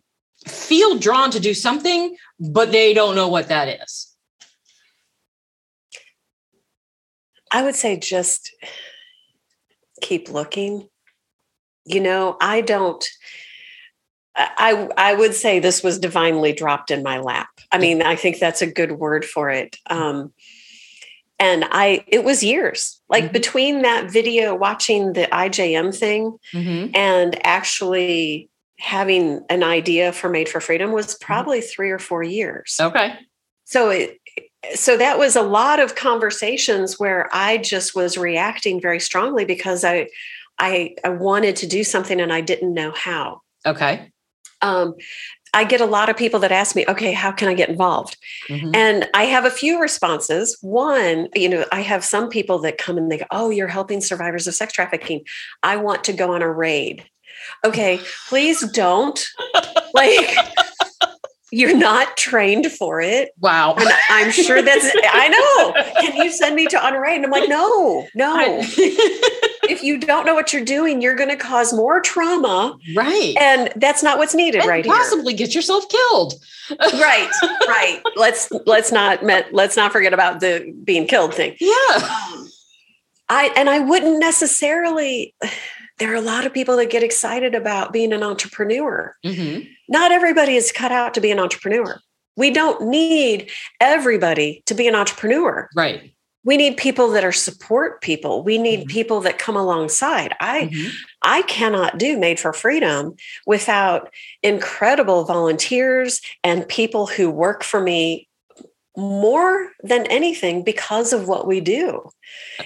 feel 0.47 0.97
drawn 0.97 1.31
to 1.31 1.39
do 1.39 1.53
something 1.53 2.15
but 2.39 2.71
they 2.71 2.93
don't 2.93 3.15
know 3.15 3.29
what 3.29 3.47
that 3.47 3.81
is? 3.81 4.09
I 7.51 7.63
would 7.63 7.75
say 7.75 7.97
just 7.97 8.51
keep 10.01 10.29
looking 10.29 10.89
you 11.85 11.99
know, 11.99 12.37
I 12.39 12.61
don't. 12.61 13.05
I 14.35 14.89
I 14.97 15.13
would 15.13 15.35
say 15.35 15.59
this 15.59 15.83
was 15.83 15.99
divinely 15.99 16.53
dropped 16.53 16.89
in 16.89 17.03
my 17.03 17.19
lap. 17.19 17.49
I 17.71 17.77
mean, 17.77 18.01
I 18.01 18.15
think 18.15 18.39
that's 18.39 18.63
a 18.63 18.67
good 18.67 18.93
word 18.93 19.25
for 19.25 19.49
it. 19.49 19.77
Um, 19.89 20.33
and 21.39 21.65
I 21.69 22.03
it 22.07 22.23
was 22.23 22.43
years 22.43 23.01
like 23.09 23.25
mm-hmm. 23.25 23.33
between 23.33 23.81
that 23.81 24.09
video 24.09 24.55
watching 24.55 25.13
the 25.13 25.27
IJM 25.31 25.95
thing 25.95 26.37
mm-hmm. 26.53 26.95
and 26.95 27.45
actually 27.45 28.49
having 28.79 29.41
an 29.49 29.63
idea 29.63 30.11
for 30.11 30.29
Made 30.29 30.49
for 30.49 30.59
Freedom 30.59 30.91
was 30.91 31.07
mm-hmm. 31.07 31.25
probably 31.25 31.59
mm-hmm. 31.59 31.75
3 31.75 31.91
or 31.91 31.99
4 31.99 32.23
years. 32.23 32.77
Okay. 32.81 33.13
So 33.65 33.89
it 33.89 34.19
so 34.75 34.95
that 34.97 35.19
was 35.19 35.35
a 35.35 35.41
lot 35.41 35.79
of 35.79 35.95
conversations 35.95 36.97
where 36.97 37.29
I 37.33 37.57
just 37.57 37.93
was 37.93 38.17
reacting 38.17 38.79
very 38.79 38.99
strongly 38.99 39.43
because 39.43 39.83
I 39.83 40.07
I, 40.59 40.95
I 41.03 41.09
wanted 41.09 41.55
to 41.57 41.67
do 41.67 41.83
something 41.83 42.19
and 42.21 42.31
I 42.31 42.41
didn't 42.41 42.73
know 42.73 42.91
how. 42.91 43.41
Okay. 43.65 44.11
Um, 44.61 44.95
I 45.53 45.65
get 45.65 45.81
a 45.81 45.85
lot 45.85 46.09
of 46.09 46.17
people 46.17 46.39
that 46.39 46.51
ask 46.51 46.75
me, 46.75 46.83
okay, 46.87 47.11
how 47.11 47.31
can 47.31 47.47
I 47.47 47.53
get 47.53 47.69
involved? 47.69 48.17
Mm-hmm. 48.49 48.71
And 48.73 49.07
I 49.13 49.25
have 49.25 49.45
a 49.45 49.51
few 49.51 49.79
responses. 49.79 50.57
One, 50.61 51.27
you 51.35 51.47
know, 51.47 51.65
I 51.71 51.81
have 51.81 52.03
some 52.03 52.27
people 52.27 52.57
that 52.59 52.79
come 52.79 52.97
and 52.97 53.11
they 53.11 53.19
go, 53.19 53.25
oh, 53.29 53.49
you're 53.51 53.67
helping 53.67 54.01
survivors 54.01 54.47
of 54.47 54.55
sex 54.55 54.73
trafficking. 54.73 55.21
I 55.61 55.75
want 55.75 56.03
to 56.05 56.13
go 56.13 56.33
on 56.33 56.41
a 56.41 56.51
raid. 56.51 57.05
Okay, 57.63 57.99
please 58.29 58.67
don't. 58.71 59.27
like, 59.93 60.35
you're 61.51 61.77
not 61.77 62.17
trained 62.17 62.71
for 62.71 62.99
it. 62.99 63.29
Wow. 63.39 63.75
And 63.75 63.89
I'm 64.09 64.31
sure 64.31 64.63
that's, 64.63 64.89
I 65.11 65.27
know. 65.27 66.01
Can 66.01 66.15
you 66.15 66.31
send 66.31 66.55
me 66.55 66.65
to 66.67 66.83
on 66.83 66.95
a 66.95 66.99
raid? 66.99 67.17
And 67.17 67.25
I'm 67.25 67.31
like, 67.31 67.47
no, 67.47 68.07
no. 68.15 68.63
If 69.83 69.87
you 69.87 69.97
don't 69.97 70.25
know 70.25 70.33
what 70.33 70.53
you're 70.53 70.63
doing, 70.63 71.01
you're 71.01 71.15
going 71.15 71.29
to 71.29 71.35
cause 71.35 71.73
more 71.73 71.99
trauma. 71.99 72.77
Right. 72.95 73.35
And 73.39 73.71
that's 73.75 74.01
not 74.01 74.17
what's 74.17 74.33
needed 74.33 74.61
and 74.61 74.69
right 74.69 74.85
possibly 74.85 75.33
here. 75.33 75.45
get 75.45 75.55
yourself 75.55 75.87
killed. 75.89 76.33
right. 76.79 77.29
Right. 77.67 78.01
Let's 78.15 78.49
let's 78.65 78.91
not 78.91 79.21
let's 79.23 79.75
not 79.75 79.91
forget 79.91 80.13
about 80.13 80.39
the 80.39 80.73
being 80.83 81.07
killed 81.07 81.33
thing. 81.33 81.55
Yeah. 81.59 81.95
Um, 81.95 82.47
I 83.27 83.51
and 83.57 83.69
I 83.69 83.79
wouldn't 83.79 84.19
necessarily 84.19 85.35
there 85.99 86.11
are 86.11 86.15
a 86.15 86.21
lot 86.21 86.45
of 86.45 86.53
people 86.53 86.77
that 86.77 86.89
get 86.89 87.03
excited 87.03 87.53
about 87.53 87.91
being 87.91 88.13
an 88.13 88.23
entrepreneur. 88.23 89.15
Mm-hmm. 89.25 89.67
Not 89.89 90.11
everybody 90.11 90.55
is 90.55 90.71
cut 90.71 90.91
out 90.91 91.13
to 91.15 91.21
be 91.21 91.31
an 91.31 91.39
entrepreneur. 91.39 91.99
We 92.35 92.49
don't 92.49 92.87
need 92.87 93.51
everybody 93.79 94.63
to 94.65 94.73
be 94.73 94.87
an 94.87 94.95
entrepreneur. 94.95 95.69
Right. 95.75 96.12
We 96.45 96.57
need 96.57 96.77
people 96.77 97.09
that 97.11 97.23
are 97.23 97.31
support 97.31 98.01
people. 98.01 98.43
We 98.43 98.57
need 98.57 98.81
Mhm. 98.81 98.89
people 98.89 99.21
that 99.21 99.39
come 99.39 99.55
alongside. 99.55 100.35
I 100.39 100.69
Mhm. 100.71 100.91
I 101.21 101.41
cannot 101.43 101.97
do 101.97 102.17
Made 102.17 102.39
for 102.39 102.53
Freedom 102.53 103.15
without 103.45 104.11
incredible 104.41 105.23
volunteers 105.23 106.21
and 106.43 106.67
people 106.67 107.07
who 107.07 107.29
work 107.29 107.63
for 107.63 107.79
me 107.79 108.27
more 108.95 109.71
than 109.81 110.05
anything 110.07 110.63
because 110.63 111.13
of 111.13 111.27
what 111.27 111.47
we 111.47 111.59
do. 111.59 112.09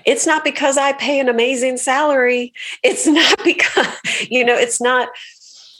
It's 0.05 0.25
not 0.25 0.43
because 0.43 0.77
I 0.77 0.91
pay 0.93 1.19
an 1.19 1.29
amazing 1.29 1.77
salary. 1.77 2.53
It's 2.83 3.05
not 3.19 3.43
because, 3.43 3.87
you 4.29 4.43
know, 4.43 4.55
it's 4.55 4.81
not 4.81 5.09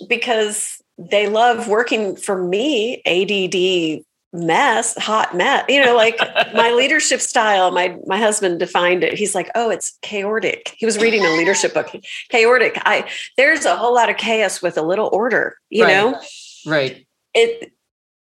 because 0.07 0.81
they 0.97 1.27
love 1.27 1.67
working 1.67 2.15
for 2.15 2.41
me, 2.41 3.01
ADD 3.05 4.03
mess, 4.34 4.98
hot 4.98 5.36
mess, 5.36 5.65
you 5.69 5.84
know, 5.84 5.96
like 5.96 6.17
my 6.53 6.72
leadership 6.72 7.22
style, 7.22 7.72
my 7.72 7.98
my 8.05 8.17
husband 8.17 8.60
defined 8.60 9.03
it. 9.03 9.13
He's 9.13 9.34
like, 9.34 9.50
"Oh, 9.55 9.69
it's 9.69 9.98
chaotic." 10.01 10.74
He 10.77 10.86
was 10.86 10.98
reading 10.98 11.25
a 11.25 11.31
leadership 11.31 11.74
book. 11.74 11.89
Chaotic. 12.29 12.77
I 12.86 13.10
there's 13.38 13.65
a 13.65 13.75
whole 13.75 13.93
lot 13.93 14.10
of 14.10 14.17
chaos 14.17 14.62
with 14.62 14.77
a 14.77 14.81
little 14.81 15.10
order, 15.12 15.57
you 15.69 15.84
Right. 15.84 15.93
know? 15.93 16.22
Right. 16.65 17.07
It 17.34 17.72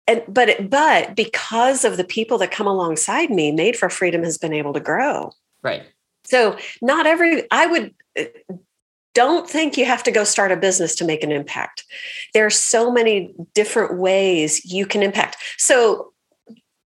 and 0.08 0.24
but 0.28 0.50
it, 0.50 0.70
but 0.70 1.16
because 1.16 1.86
of 1.86 1.98
the 1.98 2.04
people 2.04 2.38
that 2.40 2.52
come 2.52 2.68
alongside 2.68 3.30
me, 3.30 3.52
Made 3.52 3.76
for 3.78 3.90
Freedom 3.90 4.24
has 4.24 4.38
been 4.38 4.54
able 4.54 4.74
to 4.74 4.80
grow. 4.80 5.32
Right. 5.62 5.84
So, 6.26 6.58
not 6.82 7.06
every 7.06 7.44
I 7.52 7.66
would 7.68 7.94
don't 9.14 9.50
think 9.50 9.78
you 9.78 9.86
have 9.86 10.04
to 10.04 10.12
go 10.12 10.24
start 10.24 10.52
a 10.52 10.56
business 10.56 10.96
to 10.96 11.06
make 11.06 11.24
an 11.24 11.32
impact. 11.32 11.84
There 12.34 12.46
are 12.46 12.50
so 12.52 12.92
many 12.92 13.34
different 13.54 13.98
ways 13.98 14.64
you 14.66 14.86
can 14.86 15.02
impact. 15.04 15.38
So, 15.58 16.14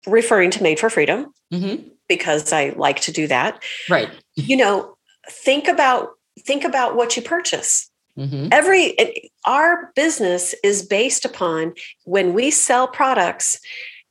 referring 0.07 0.51
to 0.51 0.63
Made 0.63 0.79
for 0.79 0.89
Freedom, 0.89 1.33
hmm 1.51 1.75
because 2.07 2.51
I 2.51 2.73
like 2.75 2.99
to 3.01 3.11
do 3.13 3.25
that, 3.27 3.63
Right. 3.89 4.09
you 4.35 4.57
know, 4.57 4.97
think 5.29 5.69
about 5.69 6.09
think 6.45 6.63
about 6.65 6.95
what 6.95 7.15
you 7.15 7.21
purchase. 7.21 7.89
hmm 8.15 8.47
Every 8.51 8.97
our 9.45 9.91
business 9.95 10.53
is 10.63 10.83
based 10.83 11.23
upon 11.25 11.73
when 12.03 12.33
we 12.33 12.51
sell 12.51 12.87
products, 12.87 13.59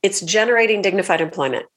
it's 0.01 0.21
generating 0.21 0.81
dignified 0.81 1.21
employment. 1.21 1.67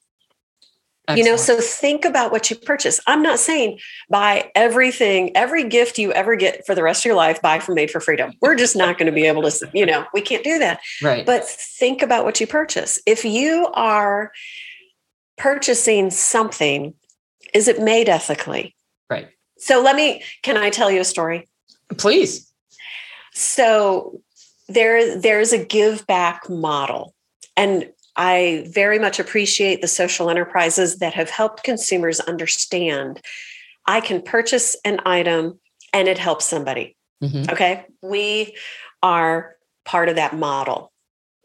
You 1.13 1.23
know, 1.23 1.35
so 1.35 1.59
think 1.59 2.03
about 2.03 2.31
what 2.31 2.49
you 2.49 2.55
purchase. 2.55 2.99
I'm 3.05 3.21
not 3.21 3.37
saying 3.37 3.79
buy 4.09 4.51
everything, 4.55 5.35
every 5.35 5.63
gift 5.63 5.99
you 5.99 6.11
ever 6.13 6.35
get 6.35 6.65
for 6.65 6.73
the 6.73 6.81
rest 6.81 7.01
of 7.01 7.05
your 7.05 7.15
life, 7.15 7.41
buy 7.41 7.59
from 7.59 7.75
Made 7.75 7.91
for 7.91 7.99
Freedom. 7.99 8.31
We're 8.41 8.55
just 8.55 8.75
not 8.75 8.97
going 8.97 9.05
to 9.05 9.11
be 9.11 9.25
able 9.25 9.43
to, 9.43 9.69
you 9.73 9.85
know, 9.85 10.05
we 10.13 10.21
can't 10.21 10.43
do 10.43 10.57
that. 10.59 10.79
right. 11.03 11.25
But 11.25 11.45
think 11.45 12.01
about 12.01 12.25
what 12.25 12.39
you 12.39 12.47
purchase. 12.47 12.99
If 13.05 13.23
you 13.23 13.67
are 13.73 14.31
purchasing 15.37 16.09
something, 16.09 16.93
is 17.53 17.67
it 17.67 17.81
made 17.81 18.09
ethically? 18.09 18.75
Right. 19.09 19.27
So 19.57 19.81
let 19.81 19.95
me, 19.95 20.23
can 20.41 20.57
I 20.57 20.69
tell 20.69 20.89
you 20.89 21.01
a 21.01 21.05
story? 21.05 21.47
Please. 21.97 22.51
So 23.33 24.21
there, 24.67 25.19
there's 25.19 25.53
a 25.53 25.63
give 25.63 26.07
back 26.07 26.49
model. 26.49 27.13
And 27.55 27.91
I 28.15 28.65
very 28.69 28.99
much 28.99 29.19
appreciate 29.19 29.81
the 29.81 29.87
social 29.87 30.29
enterprises 30.29 30.97
that 30.97 31.13
have 31.13 31.29
helped 31.29 31.63
consumers 31.63 32.19
understand 32.19 33.21
I 33.87 34.01
can 34.01 34.21
purchase 34.21 34.75
an 34.83 34.99
item 35.05 35.59
and 35.93 36.07
it 36.07 36.17
helps 36.17 36.45
somebody. 36.45 36.95
hmm 37.21 37.43
Okay. 37.49 37.85
We 38.01 38.55
are 39.03 39.55
part 39.85 40.09
of 40.09 40.15
that 40.15 40.35
model. 40.35 40.91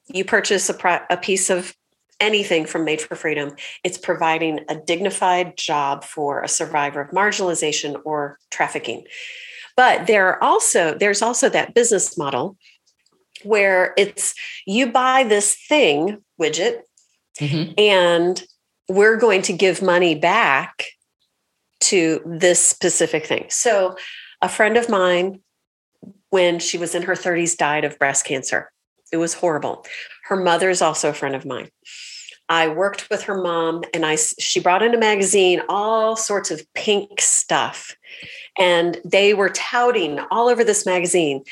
You 0.08 0.24
purchase 0.24 0.68
a, 0.68 0.74
pro- 0.74 1.04
a 1.10 1.16
piece 1.16 1.50
of 1.50 1.74
anything 2.20 2.66
from 2.66 2.84
Made 2.84 3.00
for 3.00 3.14
Freedom, 3.14 3.54
it's 3.82 3.98
providing 3.98 4.60
a 4.68 4.76
dignified 4.76 5.56
job 5.56 6.04
for 6.04 6.42
a 6.42 6.48
survivor 6.48 7.00
of 7.00 7.10
marginalization 7.10 8.00
or 8.04 8.38
trafficking. 8.50 9.04
But 9.76 10.06
there 10.06 10.28
are 10.28 10.42
also 10.42 10.94
there's 10.94 11.22
also 11.22 11.48
that 11.48 11.74
business 11.74 12.18
model 12.18 12.56
where 13.44 13.94
it's 13.96 14.34
you 14.66 14.90
buy 14.90 15.24
this 15.24 15.56
thing 15.68 16.22
widget 16.40 16.80
hmm 17.38 17.72
and 17.78 18.44
we're 18.90 19.16
going 19.16 19.42
to 19.42 19.52
give 19.52 19.82
money 19.82 20.16
back 20.16 20.84
to 21.80 22.20
this 22.26 22.60
specific 22.64 23.24
thing. 23.24 23.46
So, 23.48 23.96
a 24.42 24.48
friend 24.48 24.76
of 24.76 24.88
mine, 24.88 25.40
when 26.30 26.58
she 26.58 26.76
was 26.76 26.94
in 26.94 27.02
her 27.02 27.14
30s, 27.14 27.56
died 27.56 27.84
of 27.84 27.98
breast 27.98 28.24
cancer. 28.24 28.70
It 29.12 29.16
was 29.16 29.34
horrible. 29.34 29.86
Her 30.24 30.36
mother 30.36 30.70
is 30.70 30.82
also 30.82 31.10
a 31.10 31.14
friend 31.14 31.34
of 31.34 31.44
mine. 31.44 31.70
I 32.48 32.68
worked 32.68 33.08
with 33.10 33.22
her 33.24 33.40
mom, 33.40 33.84
and 33.94 34.04
I 34.04 34.16
she 34.16 34.60
brought 34.60 34.82
in 34.82 34.94
a 34.94 34.98
magazine, 34.98 35.62
all 35.68 36.16
sorts 36.16 36.50
of 36.50 36.62
pink 36.74 37.20
stuff, 37.20 37.96
and 38.58 38.98
they 39.04 39.34
were 39.34 39.50
touting 39.50 40.18
all 40.30 40.48
over 40.48 40.64
this 40.64 40.84
magazine 40.84 41.44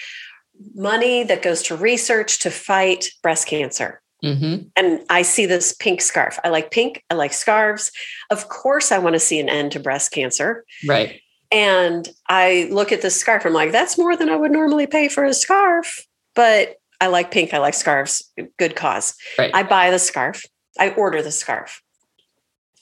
money 0.74 1.24
that 1.24 1.42
goes 1.42 1.62
to 1.62 1.76
research 1.76 2.40
to 2.40 2.50
fight 2.50 3.10
breast 3.22 3.46
cancer 3.46 4.00
hmm 4.22 4.56
and 4.76 5.00
I 5.10 5.22
see 5.22 5.46
this 5.46 5.72
pink 5.72 6.00
scarf. 6.00 6.38
I 6.44 6.48
like 6.48 6.70
pink. 6.70 7.04
I 7.10 7.14
like 7.14 7.32
scarves. 7.32 7.92
Of 8.30 8.48
course, 8.48 8.90
I 8.90 8.98
want 8.98 9.14
to 9.14 9.20
see 9.20 9.38
an 9.38 9.48
end 9.48 9.72
to 9.72 9.80
breast 9.80 10.12
cancer. 10.12 10.64
Right. 10.86 11.20
And 11.50 12.08
I 12.28 12.68
look 12.70 12.92
at 12.92 13.02
this 13.02 13.18
scarf. 13.18 13.44
I'm 13.44 13.52
like, 13.52 13.72
that's 13.72 13.96
more 13.96 14.16
than 14.16 14.28
I 14.28 14.36
would 14.36 14.50
normally 14.50 14.86
pay 14.86 15.08
for 15.08 15.24
a 15.24 15.32
scarf. 15.32 16.04
But 16.34 16.76
I 17.00 17.06
like 17.06 17.30
pink. 17.30 17.54
I 17.54 17.58
like 17.58 17.74
scarves. 17.74 18.30
Good 18.58 18.76
cause. 18.76 19.14
Right. 19.38 19.54
I 19.54 19.62
buy 19.62 19.90
the 19.90 19.98
scarf. 19.98 20.44
I 20.78 20.90
order 20.90 21.22
the 21.22 21.32
scarf. 21.32 21.80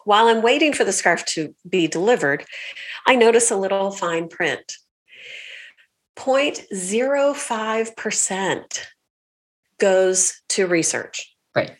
While 0.04 0.28
I'm 0.28 0.42
waiting 0.42 0.72
for 0.72 0.84
the 0.84 0.92
scarf 0.92 1.24
to 1.26 1.54
be 1.68 1.86
delivered, 1.86 2.44
I 3.06 3.14
notice 3.14 3.50
a 3.50 3.56
little 3.56 3.90
fine 3.90 4.28
print 4.28 4.76
0.05% 6.16 8.80
goes 9.78 10.40
to 10.48 10.66
research. 10.66 11.32
Right. 11.54 11.72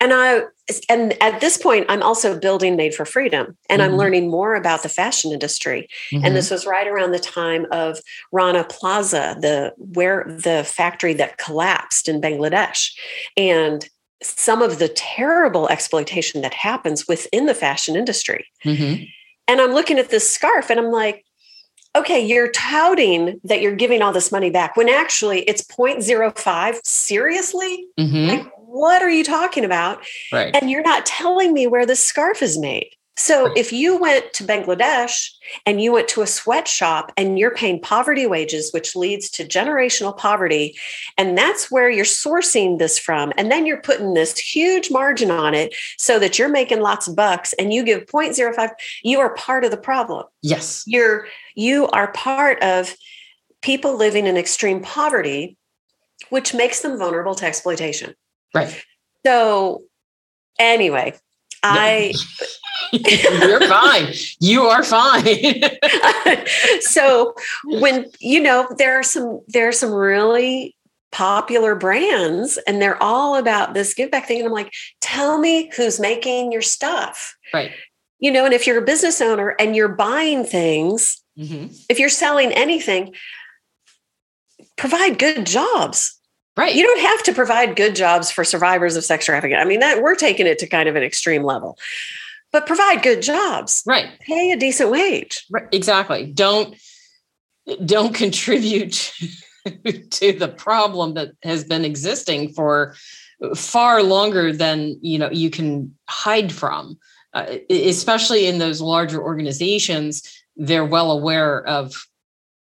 And 0.00 0.12
I 0.12 0.42
and 0.88 1.20
at 1.22 1.40
this 1.40 1.58
point 1.58 1.86
I'm 1.88 2.02
also 2.02 2.38
building 2.38 2.76
Made 2.76 2.94
for 2.94 3.04
Freedom 3.04 3.56
and 3.68 3.82
I'm 3.82 3.92
Mhm. 3.92 3.98
learning 3.98 4.30
more 4.30 4.54
about 4.54 4.82
the 4.82 4.88
fashion 4.88 5.32
industry. 5.32 5.88
Mhm. 6.12 6.26
And 6.26 6.36
this 6.36 6.50
was 6.50 6.66
right 6.66 6.86
around 6.86 7.12
the 7.12 7.18
time 7.18 7.66
of 7.70 7.98
Rana 8.32 8.64
Plaza, 8.64 9.36
the 9.40 9.72
where 9.76 10.24
the 10.28 10.64
factory 10.64 11.14
that 11.14 11.38
collapsed 11.38 12.08
in 12.08 12.20
Bangladesh. 12.20 12.90
And 13.36 13.88
some 14.22 14.62
of 14.62 14.78
the 14.78 14.88
terrible 14.88 15.68
exploitation 15.68 16.42
that 16.42 16.54
happens 16.54 17.06
within 17.08 17.46
the 17.46 17.54
fashion 17.54 17.96
industry. 17.96 18.46
Mhm. 18.64 19.08
And 19.48 19.60
I'm 19.60 19.72
looking 19.72 19.98
at 19.98 20.10
this 20.10 20.32
scarf 20.32 20.70
and 20.70 20.78
I'm 20.80 20.90
like, 20.90 21.24
okay, 21.94 22.24
you're 22.24 22.50
touting 22.50 23.40
that 23.44 23.60
you're 23.60 23.76
giving 23.76 24.02
all 24.02 24.12
this 24.12 24.32
money 24.32 24.50
back 24.50 24.76
when 24.76 24.88
actually 24.88 25.42
it's 25.42 25.62
0.05. 25.62 26.80
Seriously? 26.84 27.86
Mhm. 27.98 28.28
Like, 28.28 28.52
what 28.56 29.02
are 29.02 29.10
you 29.10 29.24
talking 29.24 29.64
about? 29.64 30.02
Right. 30.32 30.56
And 30.56 30.70
you're 30.70 30.82
not 30.82 31.04
telling 31.04 31.52
me 31.52 31.66
where 31.66 31.84
this 31.84 32.02
scarf 32.02 32.42
is 32.42 32.58
made. 32.58 32.90
So 33.16 33.52
if 33.54 33.72
you 33.72 33.98
went 33.98 34.32
to 34.34 34.44
Bangladesh 34.44 35.28
and 35.66 35.82
you 35.82 35.92
went 35.92 36.08
to 36.08 36.22
a 36.22 36.26
sweatshop 36.26 37.12
and 37.16 37.38
you're 37.38 37.54
paying 37.54 37.80
poverty 37.80 38.26
wages, 38.26 38.72
which 38.72 38.96
leads 38.96 39.28
to 39.30 39.44
generational 39.44 40.16
poverty, 40.16 40.78
and 41.18 41.36
that's 41.36 41.70
where 41.70 41.90
you're 41.90 42.06
sourcing 42.06 42.78
this 42.78 42.98
from, 42.98 43.32
and 43.36 43.50
then 43.50 43.66
you're 43.66 43.82
putting 43.82 44.14
this 44.14 44.38
huge 44.38 44.90
margin 44.90 45.30
on 45.30 45.52
it 45.52 45.74
so 45.98 46.18
that 46.18 46.38
you're 46.38 46.48
making 46.48 46.80
lots 46.80 47.06
of 47.06 47.14
bucks 47.14 47.52
and 47.54 47.72
you 47.72 47.84
give 47.84 48.06
0.05, 48.06 48.70
you 49.02 49.20
are 49.20 49.34
part 49.34 49.64
of 49.64 49.70
the 49.70 49.76
problem. 49.76 50.24
Yes. 50.40 50.82
You're 50.86 51.26
you 51.54 51.88
are 51.88 52.10
part 52.12 52.62
of 52.62 52.96
people 53.60 53.94
living 53.96 54.26
in 54.26 54.38
extreme 54.38 54.80
poverty, 54.80 55.58
which 56.30 56.54
makes 56.54 56.80
them 56.80 56.98
vulnerable 56.98 57.34
to 57.34 57.44
exploitation. 57.44 58.14
Right. 58.54 58.84
So 59.24 59.82
anyway, 60.58 61.14
I 61.62 62.12
You're 62.92 63.60
fine. 63.68 64.12
You 64.40 64.62
are 64.64 64.82
fine. 64.82 65.62
so 66.80 67.34
when 67.64 68.06
you 68.20 68.40
know 68.40 68.68
there 68.76 68.98
are 68.98 69.02
some 69.02 69.40
there 69.48 69.68
are 69.68 69.72
some 69.72 69.92
really 69.92 70.76
popular 71.12 71.74
brands 71.74 72.58
and 72.66 72.80
they're 72.80 73.00
all 73.02 73.36
about 73.36 73.74
this 73.74 73.92
give 73.92 74.10
back 74.10 74.26
thing 74.26 74.38
and 74.38 74.46
i'm 74.46 74.52
like 74.52 74.72
tell 75.02 75.38
me 75.38 75.70
who's 75.76 76.00
making 76.00 76.50
your 76.50 76.62
stuff 76.62 77.36
right. 77.52 77.70
you 78.18 78.30
know 78.30 78.46
and 78.46 78.54
if 78.54 78.66
you're 78.66 78.78
a 78.78 78.84
business 78.84 79.20
owner 79.20 79.50
and 79.60 79.76
you're 79.76 79.88
buying 79.88 80.42
things 80.42 81.22
hmm 81.36 81.66
if 81.90 81.98
you're 81.98 82.08
selling 82.08 82.50
anything 82.52 83.14
provide 84.78 85.18
good 85.18 85.44
jobs 85.44 86.18
Right. 86.54 86.74
you 86.74 86.82
don't 86.82 87.00
have 87.00 87.22
to 87.24 87.32
provide 87.32 87.76
good 87.76 87.96
jobs 87.96 88.30
for 88.30 88.44
survivors 88.44 88.94
of 88.94 89.04
sex 89.04 89.24
trafficking 89.24 89.56
i 89.56 89.64
mean 89.64 89.80
that 89.80 90.02
we're 90.02 90.14
taking 90.14 90.46
it 90.46 90.58
to 90.58 90.66
kind 90.66 90.88
of 90.88 90.96
an 90.96 91.02
extreme 91.02 91.42
level 91.42 91.78
but 92.52 92.66
provide 92.66 93.02
good 93.02 93.22
jobs. 93.22 93.82
Right. 93.86 94.08
Pay 94.20 94.52
a 94.52 94.56
decent 94.56 94.90
wage. 94.90 95.44
Right. 95.50 95.66
Exactly. 95.72 96.26
Don't 96.26 96.76
don't 97.84 98.14
contribute 98.24 99.12
to 100.10 100.32
the 100.32 100.48
problem 100.56 101.14
that 101.14 101.32
has 101.42 101.64
been 101.64 101.84
existing 101.84 102.52
for 102.52 102.94
far 103.56 104.02
longer 104.02 104.52
than 104.52 104.98
you 105.00 105.18
know 105.18 105.30
you 105.30 105.50
can 105.50 105.94
hide 106.08 106.52
from 106.52 106.98
uh, 107.34 107.46
especially 107.70 108.46
in 108.46 108.58
those 108.58 108.80
larger 108.80 109.22
organizations 109.22 110.22
they're 110.56 110.84
well 110.84 111.12
aware 111.12 111.64
of 111.66 111.94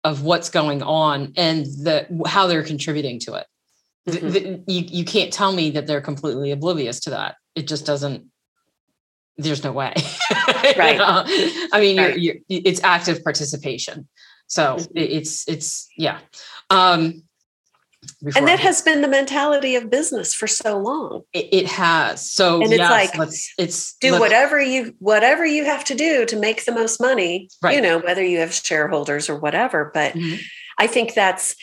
of 0.04 0.22
what's 0.22 0.48
going 0.48 0.82
on 0.82 1.32
and 1.36 1.66
the 1.66 2.06
how 2.26 2.46
they're 2.46 2.62
contributing 2.62 3.18
to 3.18 3.34
it 3.34 3.46
mm-hmm. 4.08 4.28
the, 4.30 4.40
the, 4.40 4.72
you, 4.72 4.84
you 4.88 5.04
can't 5.04 5.32
tell 5.32 5.52
me 5.52 5.70
that 5.70 5.86
they're 5.86 6.00
completely 6.00 6.50
oblivious 6.50 7.00
to 7.00 7.10
that 7.10 7.36
it 7.54 7.66
just 7.66 7.86
doesn't 7.86 8.26
there's 9.36 9.62
no 9.62 9.72
way 9.72 9.94
right 10.76 10.92
you 10.94 10.98
know? 10.98 11.24
i 11.72 11.80
mean 11.80 11.98
right. 11.98 12.18
You're, 12.18 12.36
you're, 12.48 12.62
it's 12.64 12.82
active 12.82 13.22
participation 13.22 14.08
so 14.46 14.76
mm-hmm. 14.76 14.92
it's 14.96 15.48
it's 15.48 15.88
yeah 15.96 16.18
um 16.70 17.22
and 18.36 18.46
that 18.46 18.60
has 18.60 18.80
been 18.80 19.02
the 19.02 19.08
mentality 19.08 19.74
of 19.74 19.90
business 19.90 20.32
for 20.32 20.46
so 20.46 20.78
long 20.78 21.22
it, 21.32 21.48
it 21.52 21.66
has 21.66 22.30
so 22.30 22.62
and 22.62 22.72
it's 22.72 22.78
yes, 22.78 22.90
like 22.90 23.18
let's 23.18 23.52
it's 23.58 23.96
do 23.96 24.12
let's, 24.12 24.20
whatever 24.20 24.60
you 24.60 24.94
whatever 24.98 25.44
you 25.44 25.64
have 25.64 25.84
to 25.84 25.94
do 25.94 26.24
to 26.24 26.36
make 26.36 26.64
the 26.64 26.72
most 26.72 27.00
money 27.00 27.48
right. 27.62 27.74
you 27.74 27.80
know 27.80 27.98
whether 27.98 28.24
you 28.24 28.38
have 28.38 28.52
shareholders 28.52 29.28
or 29.28 29.38
whatever 29.38 29.90
but 29.92 30.14
mm-hmm. 30.14 30.36
i 30.78 30.86
think 30.86 31.14
that's 31.14 31.56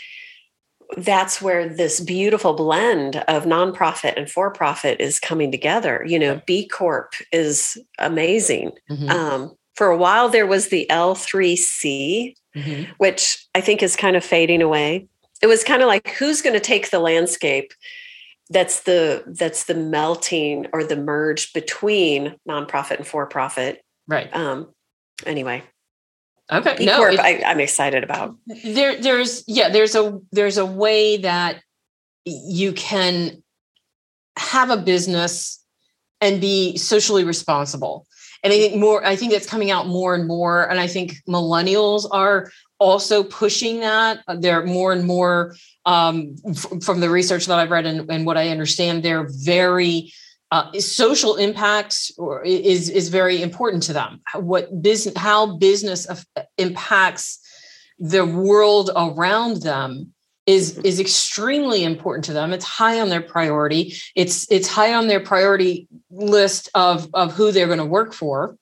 that's 0.98 1.42
where 1.42 1.68
this 1.68 2.00
beautiful 2.00 2.54
blend 2.54 3.18
of 3.28 3.46
nonprofit 3.46 4.14
and 4.16 4.30
for 4.30 4.52
profit 4.52 5.00
is 5.02 5.20
coming 5.20 5.52
together. 5.52 6.04
You 6.08 6.20
know 6.20 6.42
b 6.46 6.68
corp 6.68 7.14
is 7.32 7.78
amazing. 8.00 8.72
Mm-hmm. 8.90 9.10
um, 9.10 9.56
for 9.76 9.88
a 9.88 9.98
while 9.98 10.30
there 10.30 10.48
was 10.48 10.70
the 10.70 10.88
l3c 10.90 12.34
mm-hmm. 12.56 12.84
which 12.98 13.46
i 13.56 13.60
think 13.60 13.84
is 13.84 13.96
kind 13.96 14.16
of 14.16 14.24
fading 14.24 14.62
away. 14.62 15.08
It 15.42 15.48
was 15.48 15.64
kind 15.64 15.82
of 15.82 15.88
like 15.88 16.12
who's 16.12 16.42
going 16.42 16.54
to 16.54 16.62
take 16.62 16.90
the 16.90 17.00
landscape 17.00 17.74
that's 18.50 18.82
the 18.82 19.24
that's 19.28 19.66
the 19.66 19.74
melting 19.74 20.68
or 20.72 20.84
the 20.84 20.96
merge 20.96 21.52
between 21.54 22.36
nonprofit 22.48 22.98
and 22.98 23.08
for 23.08 23.26
profit 23.26 23.84
right. 24.08 24.34
Um 24.36 24.72
anyway 25.26 25.64
okay 26.52 26.76
B 26.78 26.86
no 26.86 26.98
Corp, 26.98 27.20
I, 27.20 27.42
i'm 27.46 27.60
excited 27.60 28.04
about 28.04 28.36
there 28.64 29.00
there's 29.02 29.44
yeah 29.48 29.70
there's 29.70 29.96
a 29.96 30.20
there's 30.32 30.58
a 30.58 30.66
way 30.66 31.18
that 31.18 31.62
you 32.26 32.74
can 32.74 33.44
have 34.38 34.70
a 34.70 34.78
business 34.78 35.64
and 36.22 36.42
be 36.42 36.78
socially 36.78 37.24
responsible 37.24 38.06
and 38.44 38.54
i 38.54 38.58
think 38.58 38.76
more 38.76 39.06
i 39.06 39.16
think 39.16 39.34
it's 39.34 39.48
coming 39.48 39.72
out 39.72 39.88
more 39.88 40.14
and 40.16 40.28
more 40.28 40.70
and 40.70 40.80
i 40.80 40.88
think 40.88 41.16
millennials 41.28 42.08
are 42.12 42.50
also 42.80 43.24
pushing 43.24 43.80
that. 43.82 44.20
They're 44.40 44.66
more 44.66 44.92
and 44.94 45.06
more 45.06 45.56
um, 45.86 46.36
f- 46.48 46.84
from 46.84 47.00
the 47.00 47.10
research 47.10 47.46
that 47.46 47.60
I've 47.60 47.72
read 47.72 47.86
and, 47.86 48.10
and 48.12 48.26
what 48.26 48.38
I 48.38 48.50
understand. 48.50 49.04
They're 49.04 49.28
very 49.30 50.14
uh, 50.56 50.72
social 50.80 51.36
impact 51.36 52.12
or 52.18 52.42
is 52.44 52.90
is 52.90 53.10
very 53.10 53.42
important 53.42 53.84
to 53.84 53.94
them. 53.94 54.22
What 54.36 54.82
business, 54.82 55.18
how 55.18 55.58
business 55.58 56.08
impacts 56.58 57.40
the 58.00 58.26
world 58.26 58.90
around 58.96 59.64
them 59.64 60.14
is 60.46 60.78
is 60.80 61.00
extremely 61.02 61.84
important 61.84 62.24
to 62.26 62.34
them. 62.34 62.54
It's 62.54 62.64
high 62.64 63.02
on 63.02 63.10
their 63.10 63.22
priority. 63.22 63.96
It's 64.16 64.50
it's 64.50 64.70
high 64.70 64.94
on 64.94 65.08
their 65.08 65.20
priority 65.20 65.90
list 66.10 66.70
of 66.74 67.10
of 67.14 67.34
who 67.34 67.52
they're 67.52 67.68
going 67.74 67.80
to 67.80 67.94
work 68.00 68.14
for 68.14 68.56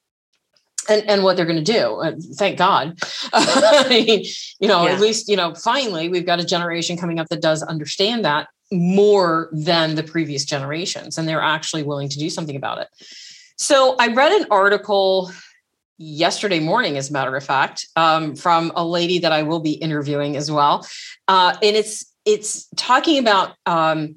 and, 0.89 1.07
and 1.07 1.23
what 1.23 1.37
they're 1.37 1.45
going 1.45 1.63
to 1.63 1.73
do. 1.79 1.85
Uh, 2.05 2.13
thank 2.39 2.57
God. 2.57 2.97
I 3.33 3.85
mean, 3.87 4.25
you 4.59 4.67
know, 4.67 4.83
yeah. 4.85 4.93
at 4.93 4.99
least, 4.99 5.29
you 5.29 5.37
know, 5.37 5.53
finally 5.53 6.09
we've 6.09 6.25
got 6.25 6.39
a 6.39 6.45
generation 6.45 6.97
coming 6.97 7.19
up 7.19 7.29
that 7.29 7.41
does 7.41 7.61
understand 7.61 8.25
that 8.25 8.47
more 8.73 9.49
than 9.51 9.95
the 9.95 10.03
previous 10.03 10.45
generations, 10.45 11.17
and 11.17 11.27
they're 11.27 11.41
actually 11.41 11.83
willing 11.83 12.09
to 12.09 12.19
do 12.19 12.29
something 12.29 12.55
about 12.55 12.79
it. 12.79 12.87
So 13.57 13.95
I 13.99 14.07
read 14.07 14.31
an 14.31 14.47
article 14.49 15.31
yesterday 15.97 16.59
morning, 16.59 16.97
as 16.97 17.09
a 17.09 17.13
matter 17.13 17.35
of 17.35 17.43
fact, 17.43 17.87
um, 17.95 18.35
from 18.35 18.71
a 18.75 18.85
lady 18.85 19.19
that 19.19 19.31
I 19.31 19.43
will 19.43 19.59
be 19.59 19.73
interviewing 19.73 20.35
as 20.35 20.51
well. 20.51 20.85
Uh, 21.27 21.55
and 21.61 21.75
it's 21.75 22.05
it's 22.25 22.67
talking 22.75 23.19
about 23.19 23.55
um, 23.65 24.15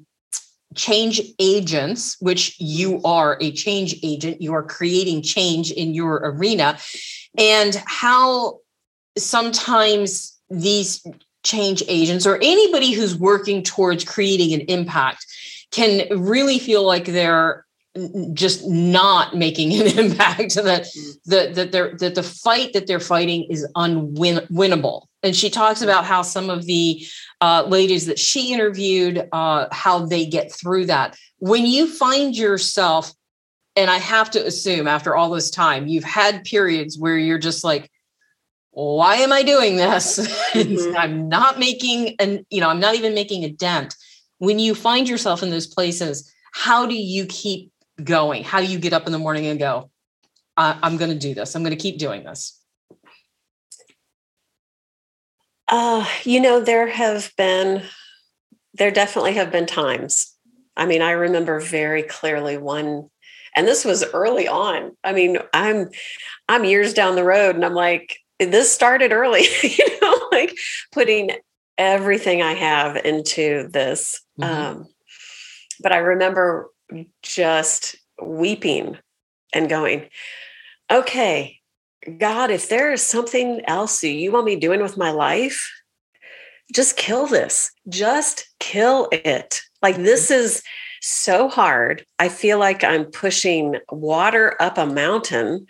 change 0.75 1.21
agents, 1.39 2.17
which 2.19 2.59
you 2.59 3.01
are 3.03 3.37
a 3.41 3.51
change 3.51 3.95
agent, 4.03 4.41
you 4.41 4.53
are 4.53 4.63
creating 4.63 5.21
change 5.21 5.71
in 5.71 5.93
your 5.93 6.15
arena, 6.23 6.77
and 7.37 7.81
how 7.85 8.59
sometimes 9.17 10.39
these 10.49 11.05
change 11.47 11.81
agents 11.87 12.25
or 12.27 12.35
anybody 12.37 12.91
who's 12.91 13.15
working 13.15 13.63
towards 13.63 14.03
creating 14.03 14.53
an 14.53 14.61
impact 14.67 15.25
can 15.71 16.05
really 16.19 16.59
feel 16.59 16.85
like 16.85 17.05
they're 17.05 17.65
just 18.33 18.67
not 18.67 19.35
making 19.35 19.73
an 19.81 19.87
impact 19.97 20.55
that 20.55 20.83
mm. 20.83 21.13
that 21.25 21.55
that 21.55 21.71
they're 21.71 21.95
that 21.97 22.15
the 22.15 22.23
fight 22.23 22.73
that 22.73 22.87
they're 22.87 22.99
fighting 22.99 23.47
is 23.49 23.67
unwinnable 23.75 25.05
and 25.23 25.35
she 25.35 25.49
talks 25.49 25.81
about 25.81 26.05
how 26.05 26.21
some 26.21 26.49
of 26.49 26.65
the 26.65 27.05
uh, 27.41 27.63
ladies 27.67 28.05
that 28.05 28.19
she 28.19 28.53
interviewed 28.53 29.27
uh, 29.31 29.67
how 29.71 30.05
they 30.05 30.25
get 30.25 30.51
through 30.51 30.85
that 30.85 31.17
when 31.39 31.65
you 31.65 31.87
find 31.87 32.35
yourself 32.35 33.11
and 33.75 33.89
i 33.89 33.97
have 33.97 34.29
to 34.29 34.45
assume 34.45 34.87
after 34.87 35.15
all 35.15 35.29
this 35.29 35.49
time 35.49 35.87
you've 35.87 36.03
had 36.03 36.43
periods 36.43 36.97
where 36.99 37.17
you're 37.17 37.39
just 37.39 37.63
like 37.63 37.89
why 38.77 39.15
am 39.15 39.31
i 39.31 39.41
doing 39.41 39.75
this 39.77 40.19
mm-hmm. 40.53 40.95
i'm 40.95 41.27
not 41.27 41.57
making 41.57 42.15
and 42.19 42.45
you 42.49 42.61
know 42.61 42.69
i'm 42.69 42.79
not 42.79 42.95
even 42.95 43.13
making 43.13 43.43
a 43.43 43.49
dent 43.49 43.95
when 44.37 44.59
you 44.59 44.75
find 44.75 45.09
yourself 45.09 45.41
in 45.41 45.49
those 45.49 45.67
places 45.67 46.31
how 46.51 46.85
do 46.85 46.95
you 46.95 47.25
keep 47.25 47.71
going? 48.03 48.43
How 48.43 48.59
do 48.59 48.67
you 48.67 48.79
get 48.79 48.93
up 48.93 49.05
in 49.05 49.11
the 49.11 49.19
morning 49.19 49.45
and 49.45 49.59
go, 49.59 49.89
I'm 50.55 50.97
going 50.97 51.11
to 51.11 51.17
do 51.17 51.35
this. 51.35 51.55
I'm 51.55 51.61
going 51.61 51.75
to 51.75 51.81
keep 51.81 51.99
doing 51.99 52.23
this. 52.23 52.59
Uh, 55.67 56.07
you 56.23 56.39
know, 56.39 56.59
there 56.61 56.87
have 56.87 57.31
been, 57.37 57.83
there 58.73 58.89
definitely 58.89 59.33
have 59.33 59.51
been 59.51 59.67
times. 59.67 60.33
I 60.75 60.87
mean, 60.87 61.01
I 61.01 61.11
remember 61.11 61.59
very 61.59 62.01
clearly 62.01 62.57
one, 62.57 63.09
and 63.55 63.67
this 63.67 63.85
was 63.85 64.03
early 64.13 64.47
on. 64.47 64.95
I 65.03 65.13
mean, 65.13 65.37
I'm, 65.53 65.89
I'm 66.49 66.63
years 66.63 66.93
down 66.93 67.15
the 67.15 67.23
road, 67.23 67.55
and 67.55 67.63
I'm 67.63 67.75
like, 67.75 68.17
this 68.39 68.71
started 68.71 69.11
early. 69.11 69.45
you 69.63 70.01
know, 70.01 70.27
like 70.31 70.57
putting 70.91 71.31
everything 71.77 72.41
I 72.41 72.53
have 72.53 72.95
into 72.97 73.67
this. 73.69 74.21
Mm-hmm. 74.39 74.77
Um, 74.79 74.87
but 75.81 75.91
I 75.91 75.97
remember 75.97 76.69
just 77.21 77.95
weeping 78.21 78.97
and 79.53 79.69
going, 79.69 80.09
okay, 80.91 81.59
God, 82.17 82.51
if 82.51 82.69
there 82.69 82.91
is 82.91 83.01
something 83.01 83.61
else 83.65 84.03
you 84.03 84.31
want 84.31 84.45
me 84.45 84.55
doing 84.55 84.81
with 84.81 84.97
my 84.97 85.11
life, 85.11 85.71
just 86.73 86.97
kill 86.97 87.27
this. 87.27 87.71
Just 87.87 88.47
kill 88.59 89.09
it. 89.11 89.61
Like 89.81 89.97
this 89.97 90.25
mm-hmm. 90.31 90.43
is 90.43 90.63
so 91.01 91.47
hard. 91.47 92.05
I 92.19 92.29
feel 92.29 92.59
like 92.59 92.83
I'm 92.83 93.05
pushing 93.05 93.77
water 93.91 94.55
up 94.59 94.77
a 94.77 94.85
mountain. 94.85 95.67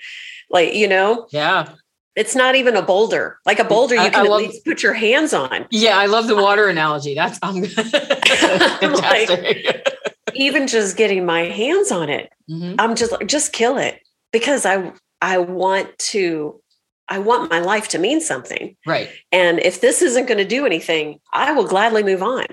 Like, 0.49 0.73
you 0.73 0.87
know? 0.87 1.27
Yeah. 1.31 1.73
It's 2.17 2.35
not 2.35 2.55
even 2.55 2.75
a 2.75 2.81
boulder. 2.81 3.39
Like 3.45 3.59
a 3.59 3.63
boulder 3.63 3.95
you 3.95 4.09
can 4.09 4.25
love, 4.25 4.41
at 4.41 4.49
least 4.49 4.65
put 4.65 4.81
your 4.81 4.93
hands 4.93 5.33
on. 5.33 5.67
Yeah, 5.69 5.97
I 5.97 6.07
love 6.07 6.27
the 6.27 6.35
water 6.35 6.67
analogy. 6.67 7.13
That's 7.13 7.37
I'm, 7.43 7.63
fantastic. 7.65 9.65
like, 9.65 9.87
even 10.33 10.67
just 10.67 10.97
getting 10.97 11.27
my 11.27 11.41
hands 11.41 11.91
on 11.91 12.09
it, 12.09 12.31
mm-hmm. 12.49 12.73
I'm 12.79 12.95
just 12.95 13.11
like, 13.11 13.27
just 13.27 13.53
kill 13.53 13.77
it 13.77 14.01
because 14.31 14.65
I 14.65 14.91
I 15.21 15.37
want 15.37 15.95
to 15.99 16.59
I 17.07 17.19
want 17.19 17.51
my 17.51 17.59
life 17.59 17.87
to 17.89 17.99
mean 17.99 18.19
something. 18.19 18.75
Right. 18.85 19.09
And 19.31 19.59
if 19.59 19.81
this 19.81 20.01
isn't 20.01 20.25
going 20.25 20.39
to 20.39 20.45
do 20.45 20.65
anything, 20.65 21.19
I 21.31 21.53
will 21.53 21.67
gladly 21.67 22.01
move 22.01 22.23
on. 22.23 22.47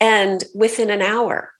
And 0.00 0.44
within 0.54 0.90
an 0.90 1.02
hour, 1.02 1.52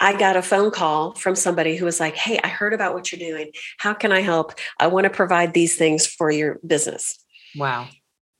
I 0.00 0.16
got 0.16 0.36
a 0.36 0.42
phone 0.42 0.70
call 0.70 1.14
from 1.14 1.34
somebody 1.34 1.76
who 1.76 1.84
was 1.84 2.00
like, 2.00 2.16
Hey, 2.16 2.38
I 2.42 2.48
heard 2.48 2.74
about 2.74 2.94
what 2.94 3.10
you're 3.10 3.30
doing. 3.30 3.52
How 3.78 3.94
can 3.94 4.12
I 4.12 4.20
help? 4.20 4.54
I 4.78 4.86
want 4.88 5.04
to 5.04 5.10
provide 5.10 5.54
these 5.54 5.76
things 5.76 6.06
for 6.06 6.30
your 6.30 6.58
business. 6.66 7.18
Wow. 7.56 7.88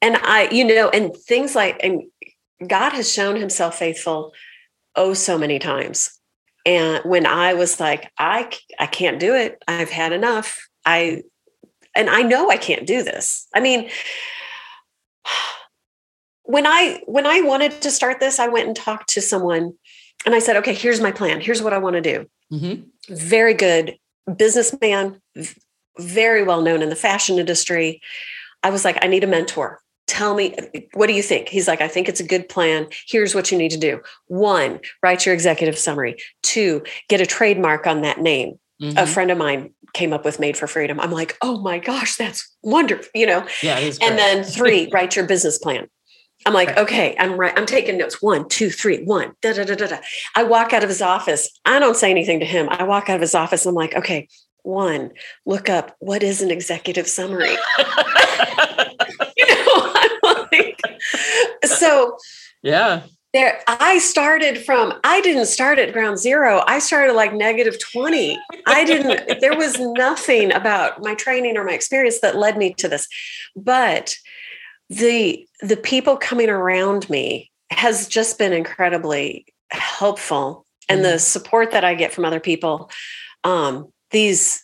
And 0.03 0.17
I, 0.17 0.49
you 0.51 0.65
know, 0.65 0.89
and 0.91 1.17
things 1.17 1.55
like, 1.55 1.81
and 1.83 2.03
God 2.67 2.91
has 2.93 3.11
shown 3.11 3.37
himself 3.37 3.79
faithful 3.79 4.33
oh 4.97 5.15
so 5.15 5.39
many 5.39 5.59
times 5.59 6.19
and 6.67 7.03
when 7.05 7.27
i 7.27 7.55
was 7.55 7.81
like 7.81 8.11
i 8.19 8.51
i 8.79 8.87
can't 8.87 9.21
do 9.21 9.35
it 9.35 9.63
i've 9.69 9.91
had 9.91 10.13
enough 10.13 10.69
i 10.85 11.23
and 11.95 12.09
i 12.09 12.23
know 12.23 12.51
i 12.51 12.57
can't 12.57 12.87
do 12.87 13.03
this 13.03 13.47
i 13.55 13.61
mean 13.61 13.89
when 16.43 16.67
i 16.67 17.01
when 17.07 17.27
i 17.27 17.41
wanted 17.41 17.73
to 17.83 17.91
start 17.91 18.21
this 18.21 18.39
i 18.39 18.49
went 18.49 18.67
and 18.67 18.77
talked 18.77 19.09
to 19.09 19.21
someone 19.21 19.73
and 20.27 20.35
i 20.35 20.39
said 20.39 20.57
okay 20.57 20.75
here's 20.75 21.01
my 21.01 21.13
plan 21.13 21.41
here's 21.41 21.63
what 21.63 21.73
i 21.73 21.79
want 21.79 21.95
to 21.95 22.01
do 22.01 22.27
mm-hmm. 22.53 22.83
very 23.15 23.55
good 23.55 23.97
businessman 24.37 25.21
very 25.99 26.43
well 26.43 26.63
known 26.63 26.83
in 26.83 26.89
the 26.89 26.97
fashion 26.97 27.39
industry. 27.39 28.01
I 28.63 28.71
was 28.71 28.85
like, 28.85 28.99
I 29.03 29.07
need 29.07 29.25
a 29.25 29.29
mentor. 29.29 29.81
Tell 30.07 30.35
me, 30.35 30.55
what 30.93 31.07
do 31.07 31.15
you 31.15 31.23
think? 31.23 31.49
He's 31.49 31.67
like, 31.67 31.81
I 31.81 31.89
think 31.89 32.09
it's 32.09 32.21
a 32.21 32.27
good 32.27 32.49
plan. 32.49 32.89
Here's 33.07 33.35
what 33.35 33.51
you 33.51 33.57
need 33.57 33.71
to 33.71 33.79
do. 33.79 34.01
One, 34.27 34.81
write 35.03 35.25
your 35.25 35.35
executive 35.35 35.79
summary. 35.79 36.17
Two, 36.43 36.83
get 37.09 37.21
a 37.21 37.27
trademark 37.27 37.87
on 37.87 38.03
that 38.03 38.21
name. 38.21 38.59
Mm-hmm. 38.83 38.99
A 38.99 39.07
friend 39.07 39.31
of 39.31 39.39
mine 39.39 39.73
came 39.95 40.13
up 40.13 40.25
with 40.25 40.41
Made 40.41 40.57
for 40.57 40.67
Freedom. 40.67 41.01
I'm 41.01 41.11
like, 41.11 41.37
oh 41.41 41.61
my 41.61 41.79
gosh, 41.79 42.17
that's 42.17 42.55
wonderful, 42.63 43.09
you 43.15 43.27
know? 43.27 43.47
Yeah. 43.63 43.79
and 43.79 44.19
then 44.19 44.45
three, 44.45 44.91
write 44.93 45.17
your 45.17 45.27
business 45.27 45.59
plan. 45.59 45.89
I'm 46.47 46.53
like, 46.53 46.69
right. 46.69 46.79
okay, 46.79 47.17
I'm 47.19 47.39
right. 47.39 47.53
I'm 47.57 47.67
taking 47.67 47.97
notes. 47.97 48.21
One, 48.21 48.49
two, 48.49 48.71
three, 48.71 49.03
one. 49.05 49.33
Da, 49.41 49.53
da, 49.55 49.65
da, 49.65 49.75
da, 49.75 49.87
da. 49.87 49.99
I 50.35 50.45
walk 50.45 50.73
out 50.73 50.83
of 50.83 50.89
his 50.89 51.01
office. 51.01 51.49
I 51.65 51.79
don't 51.79 51.97
say 51.97 52.11
anything 52.11 52.41
to 52.41 52.47
him. 52.47 52.69
I 52.71 52.85
walk 52.85 53.09
out 53.09 53.17
of 53.17 53.23
his 53.23 53.35
office. 53.35 53.65
I'm 53.65 53.75
like, 53.75 53.95
okay, 53.95 54.29
one, 54.63 55.11
look 55.47 55.69
up 55.69 55.95
what 56.01 56.23
is 56.23 56.43
an 56.43 56.51
executive 56.51 57.07
summary. 57.07 57.51
you 59.37 59.47
know, 59.47 59.95
I'm 60.25 60.47
like, 60.51 60.81
so 61.65 62.17
yeah. 62.63 63.03
There, 63.35 63.61
I 63.67 63.99
started 63.99 64.65
from, 64.65 64.95
I 65.03 65.21
didn't 65.21 65.47
start 65.47 65.81
at 65.81 65.93
ground 65.93 66.19
zero. 66.19 66.63
I 66.69 66.79
started 66.79 67.15
like 67.15 67.35
negative 67.35 67.77
20. 67.81 68.39
I 68.69 68.85
didn't, 68.85 69.41
there 69.41 69.57
was 69.57 69.77
nothing 69.81 70.53
about 70.53 71.03
my 71.03 71.17
training 71.17 71.57
or 71.57 71.65
my 71.65 71.73
experience 71.73 72.21
that 72.21 72.37
led 72.37 72.57
me 72.57 72.75
to 72.75 72.87
this. 72.87 73.09
But 73.57 74.15
the 74.91 75.47
the 75.61 75.77
people 75.77 76.17
coming 76.17 76.49
around 76.49 77.09
me 77.09 77.51
has 77.71 78.07
just 78.07 78.39
been 78.39 78.53
incredibly 78.53 79.47
helpful 79.71 80.67
and 80.89 81.01
mm-hmm. 81.01 81.13
the 81.13 81.19
support 81.19 81.71
that 81.71 81.85
i 81.85 81.95
get 81.95 82.13
from 82.13 82.25
other 82.25 82.41
people 82.41 82.91
um, 83.45 83.93
these 84.11 84.63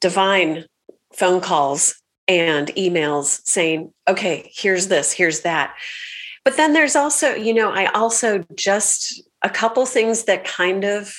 divine 0.00 0.66
phone 1.14 1.40
calls 1.40 2.02
and 2.28 2.68
emails 2.68 3.40
saying 3.44 3.92
okay 4.08 4.50
here's 4.54 4.88
this 4.88 5.12
here's 5.12 5.40
that 5.40 5.74
but 6.44 6.56
then 6.56 6.72
there's 6.72 6.96
also 6.96 7.34
you 7.34 7.52
know 7.52 7.70
i 7.70 7.86
also 7.86 8.44
just 8.54 9.22
a 9.42 9.50
couple 9.50 9.84
things 9.86 10.24
that 10.24 10.44
kind 10.44 10.84
of 10.84 11.14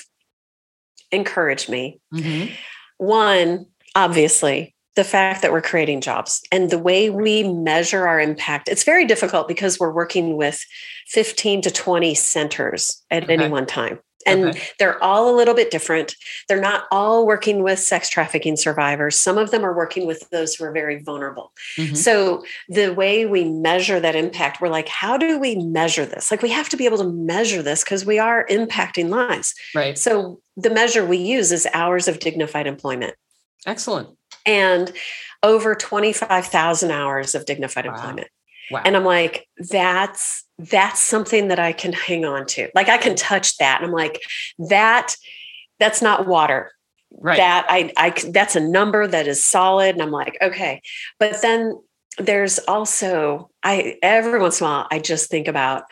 encourage 1.12 1.70
me 1.70 2.00
mm-hmm. 2.14 2.52
one 2.98 3.66
obviously 3.96 4.73
the 4.96 5.04
fact 5.04 5.42
that 5.42 5.52
we're 5.52 5.62
creating 5.62 6.02
jobs 6.02 6.42
and 6.52 6.70
the 6.70 6.78
way 6.78 7.10
we 7.10 7.44
measure 7.44 8.08
our 8.08 8.20
impact 8.20 8.68
it's 8.68 8.84
very 8.84 9.06
difficult 9.06 9.48
because 9.48 9.80
we're 9.80 9.92
working 9.92 10.38
with 10.38 10.64
15 11.08 11.62
to 11.64 11.72
20 11.72 12.14
centers 12.16 13.04
at 13.12 13.24
okay. 13.24 13.34
any 13.34 13.48
one 13.48 13.66
time. 13.66 14.00
And 14.26 14.46
okay. 14.46 14.62
they're 14.80 15.04
all 15.04 15.30
a 15.30 15.36
little 15.36 15.54
bit 15.54 15.70
different. 15.70 16.16
They're 16.48 16.62
not 16.62 16.86
all 16.92 17.28
working 17.28 17.62
with 17.62 17.78
sex 17.78 18.08
trafficking 18.08 18.56
survivors. 18.56 19.20
Some 19.20 19.38
of 19.38 19.52
them 19.52 19.66
are 19.66 19.76
working 19.76 20.08
with 20.08 20.30
those 20.30 20.56
who 20.56 20.64
are 20.64 20.72
very 20.72 21.02
vulnerable. 21.02 21.52
Mm-hmm. 21.78 21.96
so 21.96 22.44
the 22.70 22.94
way 22.94 23.26
we 23.26 23.44
measure 23.44 24.00
that 24.00 24.16
impact 24.16 24.62
we're 24.62 24.70
like 24.70 24.88
how 24.88 25.18
do 25.18 25.38
we 25.38 25.56
measure 25.56 26.06
this? 26.06 26.32
Like 26.32 26.42
we 26.42 26.50
have 26.50 26.70
to 26.70 26.78
be 26.78 26.86
able 26.86 27.00
to 27.00 27.10
measure 27.10 27.62
this 27.62 27.84
because 27.84 28.06
we 28.06 28.18
are 28.18 28.46
impacting 28.48 29.10
lives. 29.10 29.54
Right. 29.76 29.98
So 29.98 30.40
the 30.56 30.70
measure 30.70 31.06
we 31.06 31.18
use 31.18 31.52
is 31.52 31.68
hours 31.74 32.08
of 32.08 32.20
dignified 32.20 32.68
employment. 32.68 33.16
Excellent 33.66 34.10
and 34.46 34.92
over 35.42 35.76
25,000 35.76 36.92
hours 36.92 37.36
of 37.36 37.46
dignified 37.46 37.86
wow. 37.86 37.94
employment. 37.94 38.28
Wow. 38.72 38.82
And 38.86 38.96
I'm 38.96 39.04
like, 39.04 39.48
that's 39.58 40.46
that's 40.58 41.02
something 41.02 41.50
that 41.50 41.60
I 41.60 41.74
can 41.74 41.92
hang 41.92 42.26
on 42.26 42.46
to. 42.48 42.70
Like 42.74 42.88
I 42.88 42.98
can 42.98 43.16
touch 43.16 43.58
that. 43.58 43.82
And 43.82 43.88
I'm 43.88 43.94
like, 43.94 44.22
that 44.70 45.16
that's 45.80 46.02
not 46.02 46.28
water. 46.28 46.72
Right. 47.12 47.38
That 47.38 47.66
I 47.70 47.92
I 47.98 48.10
that's 48.32 48.56
a 48.56 48.62
number 48.62 49.06
that 49.06 49.28
is 49.28 49.44
solid. 49.44 49.96
And 49.96 50.02
I'm 50.02 50.12
like, 50.12 50.38
okay. 50.42 50.82
But 51.20 51.42
then 51.42 51.78
there's 52.18 52.60
also 52.60 53.50
I 53.64 53.98
every 54.02 54.40
once 54.40 54.62
in 54.62 54.66
a 54.66 54.70
while 54.70 54.88
I 54.90 55.00
just 55.00 55.30
think 55.30 55.48
about 55.48 55.84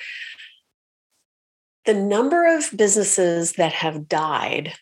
the 1.86 1.94
number 1.94 2.56
of 2.58 2.70
businesses 2.76 3.54
that 3.54 3.74
have 3.74 4.08
died 4.08 4.74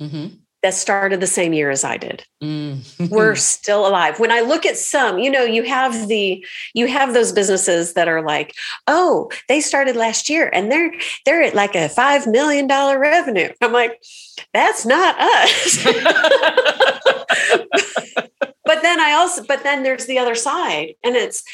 mm-hmm 0.00 0.36
that 0.64 0.72
started 0.72 1.20
the 1.20 1.26
same 1.26 1.52
year 1.52 1.68
as 1.68 1.84
I 1.84 1.98
did. 1.98 2.24
Mm. 2.42 3.10
We're 3.10 3.34
still 3.54 3.86
alive. 3.86 4.18
When 4.18 4.32
I 4.32 4.40
look 4.40 4.64
at 4.64 4.78
some, 4.78 5.18
you 5.18 5.30
know, 5.30 5.42
you 5.42 5.62
have 5.64 6.08
the 6.08 6.42
you 6.72 6.86
have 6.86 7.12
those 7.12 7.32
businesses 7.32 7.92
that 7.92 8.08
are 8.08 8.22
like, 8.22 8.54
"Oh, 8.86 9.30
they 9.46 9.60
started 9.60 9.94
last 9.94 10.30
year 10.30 10.48
and 10.54 10.72
they're 10.72 10.90
they're 11.26 11.42
at 11.42 11.54
like 11.54 11.74
a 11.74 11.90
5 11.90 12.26
million 12.28 12.66
dollar 12.66 12.98
revenue." 12.98 13.50
I'm 13.60 13.74
like, 13.74 14.02
"That's 14.54 14.86
not 14.86 15.20
us." 15.20 15.84
but 18.64 18.80
then 18.80 19.00
I 19.00 19.12
also 19.18 19.44
but 19.46 19.64
then 19.64 19.82
there's 19.82 20.06
the 20.06 20.18
other 20.18 20.34
side 20.34 20.94
and 21.04 21.14
it's 21.14 21.44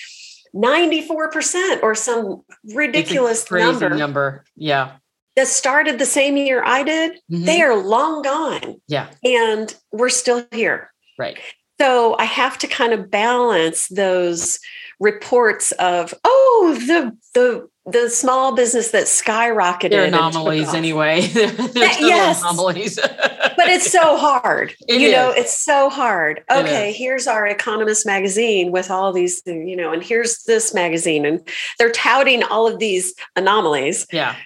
94% 0.55 1.83
or 1.83 1.97
some 1.97 2.43
ridiculous 2.75 3.51
number. 3.51 3.91
number. 3.91 4.45
Yeah 4.55 4.93
that 5.37 5.47
started 5.47 5.99
the 5.99 6.07
same 6.07 6.37
year 6.37 6.63
I 6.65 6.83
did, 6.83 7.13
mm-hmm. 7.31 7.45
they 7.45 7.63
are 7.63 7.77
long 7.77 8.23
gone. 8.23 8.81
Yeah. 8.89 9.09
And 9.25 9.75
we're 9.93 10.09
still 10.09 10.47
here. 10.53 10.93
Right. 11.19 11.39
So 11.81 12.17
I 12.19 12.25
have 12.25 12.59
to 12.59 12.67
kind 12.67 12.93
of 12.93 13.11
balance 13.11 13.89
those 13.89 14.59
reports 14.99 15.73
of, 15.73 16.13
oh, 16.25 16.79
the 16.87 17.17
the 17.35 17.69
the 17.87 18.11
small 18.11 18.55
business 18.55 18.91
that 18.91 19.05
skyrocketed. 19.05 19.91
They're 19.91 20.05
anomalies 20.05 20.75
anyway. 20.75 21.21
they're, 21.27 21.51
they're 21.51 22.01
yes. 22.01 22.41
anomalies. 22.41 22.97
but 23.01 23.69
it's 23.69 23.91
so 23.91 24.17
hard. 24.17 24.75
It 24.87 25.01
you 25.01 25.09
is. 25.09 25.13
know, 25.15 25.31
it's 25.31 25.57
so 25.57 25.89
hard. 25.89 26.45
Okay, 26.51 26.93
here's 26.93 27.27
our 27.27 27.47
Economist 27.47 28.07
magazine 28.07 28.71
with 28.73 28.91
all 28.91 29.13
these, 29.13 29.43
you 29.47 29.77
know, 29.77 29.93
and 29.93 30.03
here's 30.03 30.43
this 30.45 30.75
magazine, 30.75 31.25
and 31.25 31.47
they're 31.79 31.93
touting 31.93 32.43
all 32.45 32.67
of 32.67 32.79
these 32.79 33.15
anomalies. 33.37 34.07
Yeah. 34.13 34.37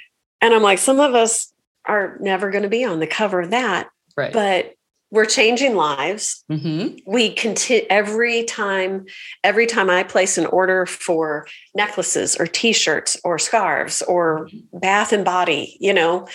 And 0.45 0.53
I'm 0.53 0.63
like, 0.63 0.79
some 0.79 1.01
of 1.01 1.15
us 1.15 1.51
are 1.87 2.19
never 2.21 2.51
going 2.51 2.65
to 2.65 2.69
be 2.69 2.85
on 2.85 3.01
the 3.01 3.07
cover 3.07 3.41
of 3.41 3.51
that. 3.53 3.89
Right. 4.15 4.31
But 4.31 4.75
we're 5.11 5.25
changing 5.25 5.75
lives. 5.75 6.45
Mm-hmm. 6.53 6.99
We 7.07 7.31
continue 7.31 7.87
every 7.89 8.45
time, 8.45 9.07
every 9.43 9.65
time 9.65 9.89
I 9.89 10.03
place 10.03 10.37
an 10.37 10.45
order 10.45 10.85
for 10.85 11.47
necklaces 11.75 12.37
or 12.37 12.47
t-shirts 12.47 13.17
or 13.25 13.39
scarves 13.39 14.03
or 14.03 14.51
bath 14.75 15.15
and 15.15 15.25
body, 15.25 15.79
you 15.81 15.95
know, 15.95 16.29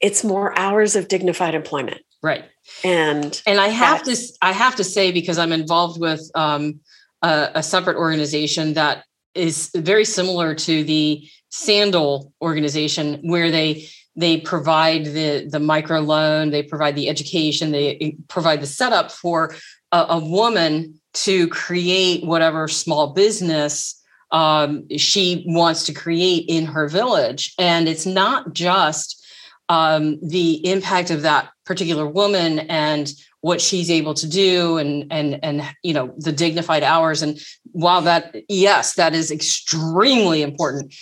it's 0.00 0.24
more 0.24 0.58
hours 0.58 0.96
of 0.96 1.08
dignified 1.08 1.54
employment. 1.54 2.00
Right. 2.22 2.46
And 2.84 3.42
and 3.46 3.60
I 3.60 3.68
have 3.68 4.02
to 4.04 4.16
I 4.40 4.52
have 4.52 4.76
to 4.76 4.84
say 4.84 5.12
because 5.12 5.36
I'm 5.36 5.52
involved 5.52 6.00
with 6.00 6.22
um, 6.34 6.80
a, 7.20 7.50
a 7.56 7.62
separate 7.62 7.96
organization 7.96 8.74
that 8.74 9.04
is 9.38 9.70
very 9.74 10.04
similar 10.04 10.54
to 10.54 10.84
the 10.84 11.28
Sandal 11.50 12.32
organization 12.42 13.20
where 13.22 13.50
they 13.50 13.88
they 14.16 14.38
provide 14.40 15.06
the 15.06 15.48
the 15.48 15.60
micro 15.60 16.00
loan, 16.00 16.50
they 16.50 16.62
provide 16.62 16.94
the 16.94 17.08
education, 17.08 17.70
they 17.70 17.96
eh, 17.96 18.10
provide 18.28 18.60
the 18.60 18.66
setup 18.66 19.10
for 19.10 19.54
a, 19.92 20.06
a 20.10 20.18
woman 20.18 21.00
to 21.14 21.48
create 21.48 22.24
whatever 22.24 22.68
small 22.68 23.14
business 23.14 23.94
um, 24.30 24.86
she 24.98 25.44
wants 25.46 25.86
to 25.86 25.94
create 25.94 26.44
in 26.48 26.66
her 26.66 26.86
village, 26.86 27.54
and 27.58 27.88
it's 27.88 28.04
not 28.04 28.52
just 28.52 29.24
um, 29.70 30.18
the 30.20 30.66
impact 30.66 31.10
of 31.10 31.22
that 31.22 31.48
particular 31.64 32.06
woman 32.06 32.58
and 32.58 33.12
what 33.40 33.60
she's 33.60 33.90
able 33.90 34.14
to 34.14 34.28
do 34.28 34.78
and 34.78 35.06
and 35.10 35.38
and 35.44 35.62
you 35.82 35.94
know 35.94 36.12
the 36.18 36.32
dignified 36.32 36.82
hours. 36.82 37.22
And 37.22 37.38
while 37.72 38.02
that 38.02 38.34
yes 38.48 38.94
that 38.94 39.14
is 39.14 39.30
extremely 39.30 40.42
important 40.42 40.94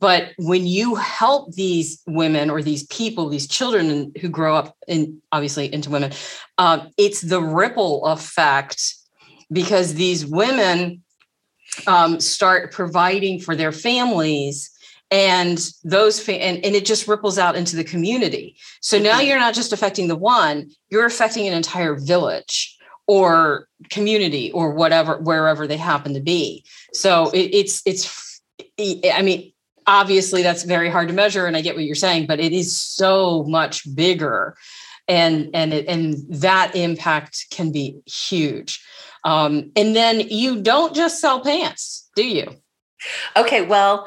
but 0.00 0.32
when 0.38 0.66
you 0.66 0.96
help 0.96 1.54
these 1.54 2.02
women 2.06 2.50
or 2.50 2.62
these 2.62 2.84
people 2.86 3.28
these 3.28 3.46
children 3.46 4.12
who 4.20 4.28
grow 4.28 4.56
up 4.56 4.76
in 4.88 5.20
obviously 5.32 5.72
into 5.72 5.90
women 5.90 6.12
um, 6.58 6.90
it's 6.96 7.20
the 7.20 7.40
ripple 7.40 8.04
effect 8.06 8.94
because 9.52 9.94
these 9.94 10.26
women 10.26 11.02
um, 11.86 12.18
start 12.20 12.72
providing 12.72 13.38
for 13.38 13.54
their 13.54 13.72
families 13.72 14.70
and 15.10 15.70
those 15.84 16.26
and, 16.28 16.64
and 16.64 16.74
it 16.74 16.84
just 16.84 17.06
ripples 17.06 17.38
out 17.38 17.56
into 17.56 17.76
the 17.76 17.84
community. 17.84 18.56
So 18.80 18.98
now 18.98 19.18
mm-hmm. 19.18 19.28
you're 19.28 19.38
not 19.38 19.54
just 19.54 19.72
affecting 19.72 20.08
the 20.08 20.16
one 20.16 20.70
you're 20.90 21.06
affecting 21.06 21.46
an 21.46 21.54
entire 21.54 21.94
village 21.94 22.76
or 23.06 23.68
community 23.90 24.50
or 24.52 24.72
whatever 24.72 25.18
wherever 25.18 25.66
they 25.66 25.76
happen 25.76 26.14
to 26.14 26.20
be. 26.20 26.64
So 26.92 27.30
it, 27.30 27.54
it's 27.54 27.82
it's 27.86 28.42
i 28.78 29.22
mean 29.22 29.52
obviously 29.86 30.42
that's 30.42 30.64
very 30.64 30.90
hard 30.90 31.08
to 31.08 31.14
measure 31.14 31.46
and 31.46 31.56
i 31.56 31.60
get 31.60 31.74
what 31.74 31.84
you're 31.84 31.94
saying 31.94 32.26
but 32.26 32.40
it 32.40 32.52
is 32.52 32.76
so 32.76 33.44
much 33.44 33.94
bigger 33.94 34.56
and 35.08 35.50
and 35.54 35.72
it, 35.72 35.86
and 35.86 36.16
that 36.28 36.74
impact 36.74 37.46
can 37.50 37.72
be 37.72 38.00
huge. 38.06 38.84
Um, 39.24 39.72
and 39.74 39.96
then 39.96 40.20
you 40.20 40.62
don't 40.62 40.94
just 40.94 41.20
sell 41.20 41.40
pants 41.40 42.08
do 42.16 42.26
you? 42.26 42.46
Okay 43.36 43.62
well 43.62 44.06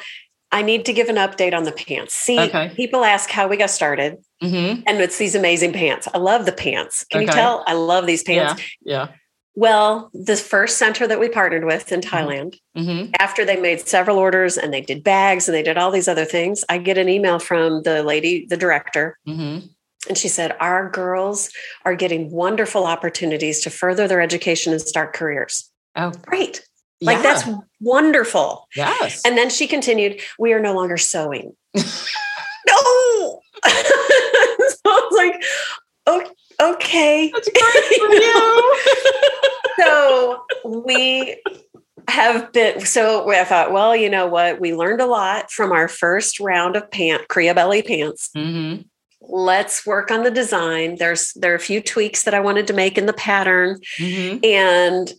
i 0.51 0.61
need 0.61 0.85
to 0.85 0.93
give 0.93 1.09
an 1.09 1.15
update 1.15 1.53
on 1.53 1.63
the 1.63 1.71
pants 1.71 2.13
see 2.13 2.39
okay. 2.39 2.71
people 2.75 3.03
ask 3.03 3.29
how 3.29 3.47
we 3.47 3.57
got 3.57 3.69
started 3.69 4.17
Mm-hmm. 4.41 4.83
and 4.87 5.01
it's 5.01 5.17
these 5.17 5.35
amazing 5.35 5.73
pants. 5.73 6.07
I 6.13 6.17
love 6.17 6.45
the 6.45 6.53
pants. 6.53 7.03
Can 7.11 7.23
you 7.23 7.27
tell? 7.27 7.61
I 7.67 7.73
love 7.73 8.05
these 8.07 8.23
pants. 8.23 8.63
Yeah. 8.81 9.07
yeah. 9.07 9.07
Well, 9.53 10.09
the 10.13 10.37
first 10.37 10.77
center 10.77 11.05
that 11.07 11.19
we 11.19 11.27
partnered 11.27 11.65
with 11.65 11.91
in 11.91 11.99
Thailand, 11.99 12.55
Mm-hmm. 12.77 13.11
after 13.19 13.43
they 13.43 13.57
made 13.59 13.81
several 13.85 14.17
orders 14.17 14.57
and 14.57 14.73
they 14.73 14.79
did 14.79 15.03
bags 15.03 15.49
and 15.49 15.53
they 15.55 15.61
did 15.61 15.77
all 15.77 15.91
these 15.91 16.07
other 16.07 16.23
things, 16.23 16.63
I 16.69 16.77
get 16.77 16.97
an 16.97 17.09
email 17.09 17.39
from 17.39 17.83
the 17.83 18.01
lady, 18.01 18.45
the 18.49 18.55
director, 18.55 19.17
Mm-hmm. 19.27 19.67
and 20.07 20.17
she 20.17 20.29
said, 20.29 20.55
Our 20.61 20.89
girls 20.89 21.49
are 21.83 21.95
getting 21.95 22.31
wonderful 22.31 22.85
opportunities 22.85 23.59
to 23.63 23.69
further 23.69 24.07
their 24.07 24.21
education 24.21 24.71
and 24.71 24.81
start 24.81 25.11
careers. 25.11 25.69
Oh, 25.97 26.11
Great. 26.21 26.65
Like 27.01 27.17
yeah. 27.17 27.21
that's 27.23 27.49
wonderful. 27.79 28.67
yes. 28.75 29.21
And 29.25 29.37
then 29.37 29.49
she 29.49 29.67
continued, 29.67 30.19
We 30.37 30.53
are 30.53 30.59
no 30.59 30.73
longer 30.73 30.97
sewing. 30.97 31.55
no. 31.75 31.83
so 31.85 33.41
I 33.65 34.71
was 34.85 35.13
like, 35.15 35.43
"O- 36.07 36.31
Okay. 36.61 37.31
That's 37.33 37.49
great 37.49 37.99
for 37.99 38.13
you. 38.13 38.77
so 39.79 40.43
we 40.65 41.41
have 42.09 42.51
been 42.51 42.81
so 42.85 43.29
I 43.31 43.43
thought, 43.45 43.71
well, 43.71 43.95
you 43.95 44.09
know 44.09 44.27
what? 44.27 44.59
We 44.59 44.73
learned 44.73 45.01
a 45.01 45.05
lot 45.05 45.51
from 45.51 45.71
our 45.71 45.87
first 45.87 46.39
round 46.39 46.75
of 46.75 46.89
pant 46.91 47.27
Creabelly 47.29 47.85
pants. 47.85 48.29
mm-hmm. 48.35 48.81
Let's 49.21 49.85
work 49.85 50.11
on 50.11 50.23
the 50.23 50.31
design. 50.31 50.95
There's 50.97 51.33
there 51.33 51.51
are 51.51 51.55
a 51.55 51.59
few 51.59 51.81
tweaks 51.81 52.23
that 52.23 52.33
I 52.33 52.39
wanted 52.39 52.67
to 52.67 52.73
make 52.73 52.97
in 52.97 53.05
the 53.05 53.13
pattern. 53.13 53.79
Mm-hmm. 53.99 54.39
And 54.43 55.13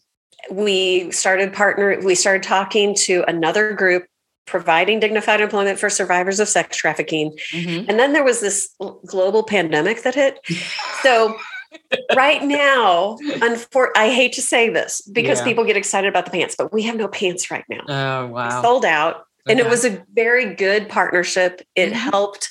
we 0.50 1.10
started 1.10 1.52
partner, 1.52 1.98
we 2.04 2.14
started 2.14 2.42
talking 2.42 2.94
to 2.94 3.24
another 3.28 3.72
group 3.72 4.06
providing 4.46 4.98
dignified 4.98 5.40
employment 5.40 5.78
for 5.78 5.88
survivors 5.88 6.40
of 6.40 6.48
sex 6.48 6.76
trafficking. 6.76 7.36
Mm-hmm. 7.52 7.88
And 7.88 7.98
then 8.00 8.12
there 8.12 8.24
was 8.24 8.40
this 8.40 8.74
global 9.06 9.44
pandemic 9.44 10.02
that 10.02 10.14
hit. 10.16 10.40
So 11.02 11.36
right 12.16 12.42
now, 12.42 13.16
unfor- 13.38 13.90
I 13.94 14.10
hate 14.10 14.32
to 14.32 14.42
say 14.42 14.68
this 14.68 15.02
because 15.02 15.38
Yeah. 15.38 15.44
people 15.44 15.64
get 15.64 15.76
excited 15.76 16.08
about 16.08 16.24
the 16.24 16.32
pants, 16.32 16.56
but 16.58 16.72
we 16.72 16.82
have 16.82 16.96
no 16.96 17.06
pants 17.06 17.50
right 17.50 17.64
now. 17.68 17.82
Oh, 17.88 18.26
wow. 18.26 18.62
Sold 18.62 18.84
out. 18.84 19.24
And 19.48 19.60
it 19.60 19.68
was 19.68 19.84
a 19.84 20.02
very 20.14 20.54
good 20.54 20.88
partnership. 20.88 21.62
It 21.76 21.90
Mhm. 21.90 22.10
helped 22.10 22.50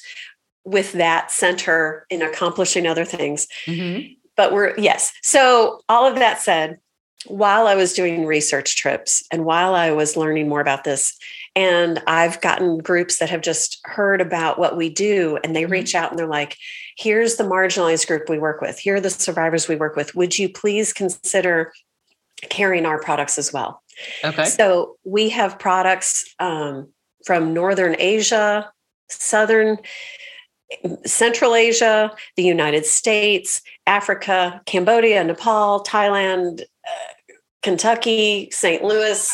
with 0.63 0.93
that 0.93 1.31
center 1.31 2.05
in 2.09 2.21
accomplishing 2.21 2.87
other 2.87 3.05
things. 3.05 3.47
Mhm. 3.65 4.15
But 4.37 4.53
we're, 4.53 4.73
yes. 4.77 5.11
So, 5.21 5.81
all 5.89 6.05
of 6.05 6.15
that 6.15 6.41
said, 6.41 6.77
while 7.27 7.67
I 7.67 7.75
was 7.75 7.93
doing 7.93 8.25
research 8.25 8.75
trips 8.75 9.23
and 9.31 9.45
while 9.45 9.75
I 9.75 9.91
was 9.91 10.15
learning 10.15 10.47
more 10.47 10.61
about 10.61 10.83
this, 10.83 11.17
and 11.55 12.01
I've 12.07 12.39
gotten 12.41 12.77
groups 12.77 13.17
that 13.17 13.29
have 13.29 13.41
just 13.41 13.79
heard 13.83 14.21
about 14.21 14.59
what 14.59 14.77
we 14.77 14.89
do 14.89 15.37
and 15.43 15.55
they 15.55 15.63
Mhm. 15.63 15.71
reach 15.71 15.95
out 15.95 16.11
and 16.11 16.19
they're 16.19 16.27
like, 16.27 16.55
here's 16.97 17.35
the 17.35 17.43
marginalized 17.43 18.07
group 18.07 18.29
we 18.29 18.39
work 18.39 18.61
with, 18.61 18.79
here 18.79 18.95
are 18.95 19.01
the 19.01 19.09
survivors 19.09 19.67
we 19.67 19.75
work 19.75 19.95
with. 19.95 20.15
Would 20.15 20.39
you 20.39 20.47
please 20.47 20.93
consider 20.93 21.73
carrying 22.49 22.85
our 22.85 23.01
products 23.01 23.37
as 23.37 23.51
well? 23.51 23.83
Okay. 24.23 24.45
So 24.45 24.97
we 25.03 25.29
have 25.29 25.59
products 25.59 26.33
um, 26.39 26.89
from 27.25 27.53
Northern 27.53 27.95
Asia, 27.99 28.71
Southern, 29.09 29.77
Central 31.05 31.55
Asia, 31.55 32.11
the 32.35 32.43
United 32.43 32.85
States, 32.85 33.61
Africa, 33.87 34.61
Cambodia, 34.65 35.23
Nepal, 35.23 35.83
Thailand, 35.83 36.61
uh, 36.61 37.33
Kentucky, 37.63 38.49
St. 38.51 38.83
Louis. 38.83 39.31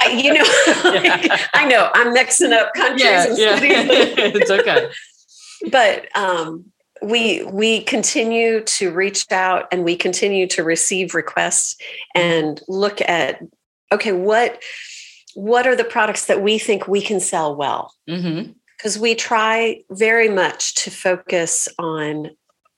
I, 0.00 0.08
you 0.10 0.32
know, 0.34 0.44
Yeah. 1.24 1.36
I 1.54 1.66
know 1.66 1.90
I'm 1.94 2.12
mixing 2.12 2.52
up 2.52 2.72
countries 2.74 3.02
Yeah, 3.04 3.26
and 3.28 3.38
yeah. 3.38 3.56
cities. 3.58 3.72
it's 4.40 4.50
okay. 4.50 4.88
but 5.70 6.06
um, 6.16 6.64
we 7.02 7.42
we 7.44 7.82
continue 7.82 8.62
to 8.62 8.90
reach 8.90 9.30
out 9.30 9.66
and 9.72 9.84
we 9.84 9.96
continue 9.96 10.46
to 10.48 10.62
receive 10.64 11.14
requests 11.14 11.76
and 12.14 12.60
look 12.68 13.00
at 13.02 13.40
okay 13.92 14.12
what 14.12 14.60
what 15.34 15.64
are 15.66 15.76
the 15.76 15.84
products 15.84 16.24
that 16.26 16.42
we 16.42 16.58
think 16.58 16.88
we 16.88 17.00
can 17.00 17.20
sell 17.20 17.54
well 17.54 17.92
Mm-hmm. 18.08 18.52
Because 18.78 18.98
we 18.98 19.14
try 19.14 19.80
very 19.90 20.28
much 20.28 20.74
to 20.76 20.90
focus 20.90 21.68
on 21.78 22.30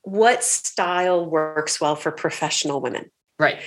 what 0.02 0.42
style 0.42 1.24
works 1.28 1.80
well 1.80 1.94
for 1.94 2.10
professional 2.10 2.80
women 2.80 3.10
Right. 3.38 3.60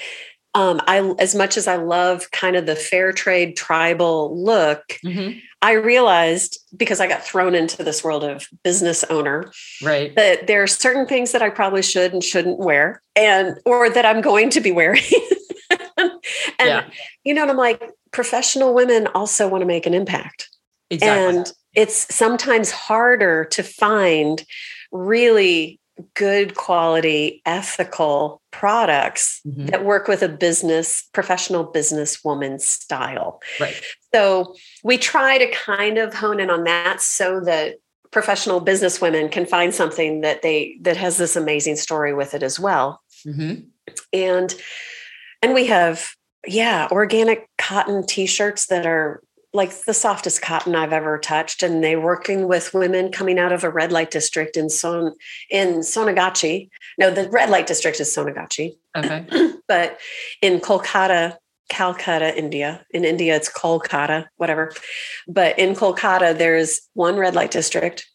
um, 0.56 0.82
I, 0.88 1.14
as 1.20 1.34
much 1.36 1.58
as 1.58 1.68
I 1.68 1.76
love 1.78 2.30
kind 2.32 2.56
of 2.56 2.66
the 2.66 2.76
fair 2.76 3.12
trade 3.12 3.56
tribal 3.56 4.36
look, 4.44 4.82
Mm-hmm. 5.06 5.40
I 5.62 5.72
realized 5.74 6.60
because 6.76 7.00
I 7.00 7.08
got 7.08 7.24
thrown 7.24 7.56
into 7.56 7.84
this 7.84 8.04
world 8.04 8.24
of 8.26 8.46
business 8.66 9.04
owner 9.06 9.50
Right. 9.82 10.14
that 10.18 10.46
there 10.48 10.62
are 10.62 10.68
certain 10.68 11.06
things 11.08 11.32
that 11.32 11.42
I 11.42 11.50
probably 11.50 11.82
should 11.82 12.12
and 12.14 12.22
shouldn't 12.24 12.60
wear, 12.60 13.02
and 13.16 13.58
or 13.66 13.90
that 13.90 14.06
I'm 14.06 14.20
going 14.22 14.50
to 14.52 14.60
be 14.62 14.72
wearing. 14.74 15.02
and 15.98 16.12
Yeah. 16.60 16.84
you 17.24 17.34
know, 17.34 17.44
and 17.44 17.52
I'm 17.52 17.58
like, 17.58 17.82
professional 18.12 18.74
women 18.74 19.08
also 19.16 19.48
want 19.48 19.62
to 19.62 19.66
make 19.66 19.86
an 19.86 19.94
impact, 19.94 20.50
Exactly. 20.90 21.38
and 21.38 21.54
it's 21.74 22.14
sometimes 22.14 22.72
harder 22.72 23.46
to 23.46 23.64
find 23.64 24.46
really 24.92 25.80
good 26.16 26.56
quality, 26.56 27.42
ethical 27.46 28.42
products 28.52 29.42
Mhm. 29.46 29.70
that 29.70 29.86
work 29.86 30.08
with 30.08 30.24
a 30.24 30.28
business, 30.28 31.04
professional 31.14 31.72
businesswoman 31.72 32.60
style. 32.60 33.42
Right. 33.60 33.76
So 34.14 34.56
we 34.84 34.98
try 34.98 35.38
to 35.38 35.50
kind 35.52 35.98
of 35.98 36.14
hone 36.14 36.40
in 36.40 36.50
on 36.50 36.64
that 36.64 37.02
so 37.02 37.40
that 37.42 37.78
professional 38.12 38.64
businesswomen 38.64 39.32
can 39.32 39.46
find 39.46 39.74
something 39.74 40.22
that 40.22 40.42
they 40.42 40.78
that 40.82 40.98
has 40.98 41.18
this 41.18 41.36
amazing 41.36 41.76
story 41.76 42.14
with 42.14 42.34
it 42.34 42.44
as 42.44 42.60
well. 42.60 43.02
Mm-hmm. 43.26 43.66
And 44.14 44.56
and 45.42 45.54
we 45.54 45.68
have 45.68 46.16
yeah, 46.46 46.90
organic 46.92 47.48
cotton 47.58 48.06
t-shirts 48.06 48.66
that 48.66 48.86
are 48.86 49.24
like 49.54 49.86
the 49.86 49.94
softest 49.94 50.42
cotton 50.42 50.76
I've 50.76 50.94
ever 50.94 51.20
touched 51.20 51.62
and 51.62 51.84
they 51.84 51.96
working 51.96 52.48
with 52.48 52.74
women 52.74 53.12
coming 53.12 53.38
out 53.38 53.52
of 53.52 53.64
a 53.64 53.70
red 53.70 53.92
light 53.92 54.10
district 54.10 54.58
in 54.58 54.70
Son 54.70 55.14
in 55.50 55.80
Sonagachi. 55.80 56.70
No, 56.98 57.12
the 57.12 57.30
red 57.30 57.50
light 57.50 57.68
district 57.68 58.00
is 58.00 58.16
Sonagachi 58.16 58.76
Okay. 58.96 59.26
but 59.68 60.00
in 60.42 60.60
Kolkata, 60.60 61.38
Calcutta, 61.70 62.38
India, 62.38 62.86
in 62.92 63.06
India, 63.06 63.36
it's 63.36 63.52
Kolkata, 63.52 64.26
whatever. 64.38 64.74
But 65.28 65.58
in 65.58 65.74
Kolkata, 65.74 66.38
there's 66.38 66.82
one 66.94 67.18
red 67.18 67.36
light 67.36 67.52
district 67.52 68.08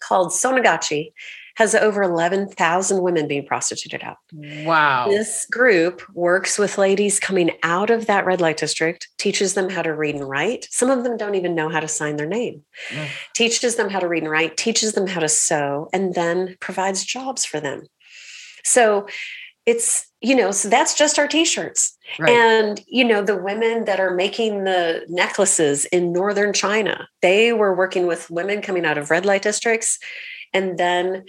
called 0.00 0.32
Sonagachi, 0.32 1.12
has 1.56 1.74
over 1.74 2.02
11,000 2.02 3.02
women 3.02 3.28
being 3.28 3.44
prostituted 3.44 4.02
out. 4.02 4.16
Wow. 4.32 5.08
This 5.08 5.46
group 5.50 6.02
works 6.14 6.58
with 6.58 6.78
ladies 6.78 7.20
coming 7.20 7.50
out 7.62 7.90
of 7.90 8.06
that 8.06 8.26
red 8.26 8.40
light 8.40 8.56
district, 8.56 9.08
teaches 9.18 9.54
them 9.54 9.68
how 9.68 9.82
to 9.82 9.94
read 9.94 10.14
and 10.14 10.28
write. 10.28 10.66
Some 10.70 10.90
of 10.90 11.04
them 11.04 11.16
don't 11.16 11.34
even 11.34 11.54
know 11.54 11.68
how 11.68 11.80
to 11.80 11.88
sign 11.88 12.16
their 12.16 12.26
name, 12.26 12.64
Yeah. 12.92 13.08
teaches 13.34 13.76
them 13.76 13.90
how 13.90 14.00
to 14.00 14.08
read 14.08 14.22
and 14.22 14.30
write, 14.32 14.56
teaches 14.56 14.92
them 14.92 15.06
how 15.06 15.20
to 15.20 15.28
sew, 15.28 15.88
and 15.92 16.14
then 16.14 16.56
provides 16.60 17.04
jobs 17.04 17.44
for 17.44 17.60
them. 17.60 17.86
So 18.64 19.06
it's, 19.66 20.06
you 20.20 20.34
know, 20.34 20.50
so 20.50 20.68
that's 20.68 20.94
just 20.94 21.18
our 21.18 21.28
t 21.28 21.44
shirts. 21.44 21.96
Right. 22.18 22.30
And, 22.30 22.82
you 22.86 23.04
know, 23.04 23.22
the 23.22 23.36
women 23.36 23.84
that 23.84 24.00
are 24.00 24.14
making 24.14 24.64
the 24.64 25.04
necklaces 25.08 25.84
in 25.86 26.12
northern 26.12 26.52
China, 26.52 27.08
they 27.22 27.52
were 27.52 27.74
working 27.74 28.06
with 28.06 28.30
women 28.30 28.62
coming 28.62 28.84
out 28.84 28.98
of 28.98 29.10
red 29.10 29.26
light 29.26 29.42
districts. 29.42 29.98
And 30.52 30.78
then 30.78 31.24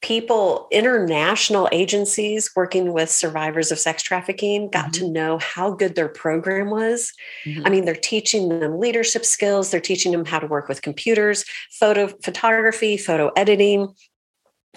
people, 0.00 0.68
international 0.70 1.68
agencies 1.72 2.52
working 2.54 2.92
with 2.92 3.10
survivors 3.10 3.72
of 3.72 3.78
sex 3.78 4.02
trafficking, 4.02 4.70
got 4.70 4.92
to 4.92 5.08
know 5.08 5.38
how 5.38 5.72
good 5.72 5.96
their 5.96 6.08
program 6.08 6.70
was. 6.70 7.12
Mhm. 7.44 7.62
I 7.66 7.70
mean, 7.70 7.84
they're 7.84 7.96
teaching 7.96 8.48
them 8.48 8.78
leadership 8.78 9.24
skills, 9.24 9.70
they're 9.70 9.80
teaching 9.80 10.12
them 10.12 10.24
how 10.24 10.38
to 10.38 10.46
work 10.46 10.68
with 10.68 10.82
computers, 10.82 11.44
photo 11.72 12.06
photography, 12.22 12.96
photo 12.96 13.32
editing, 13.34 13.88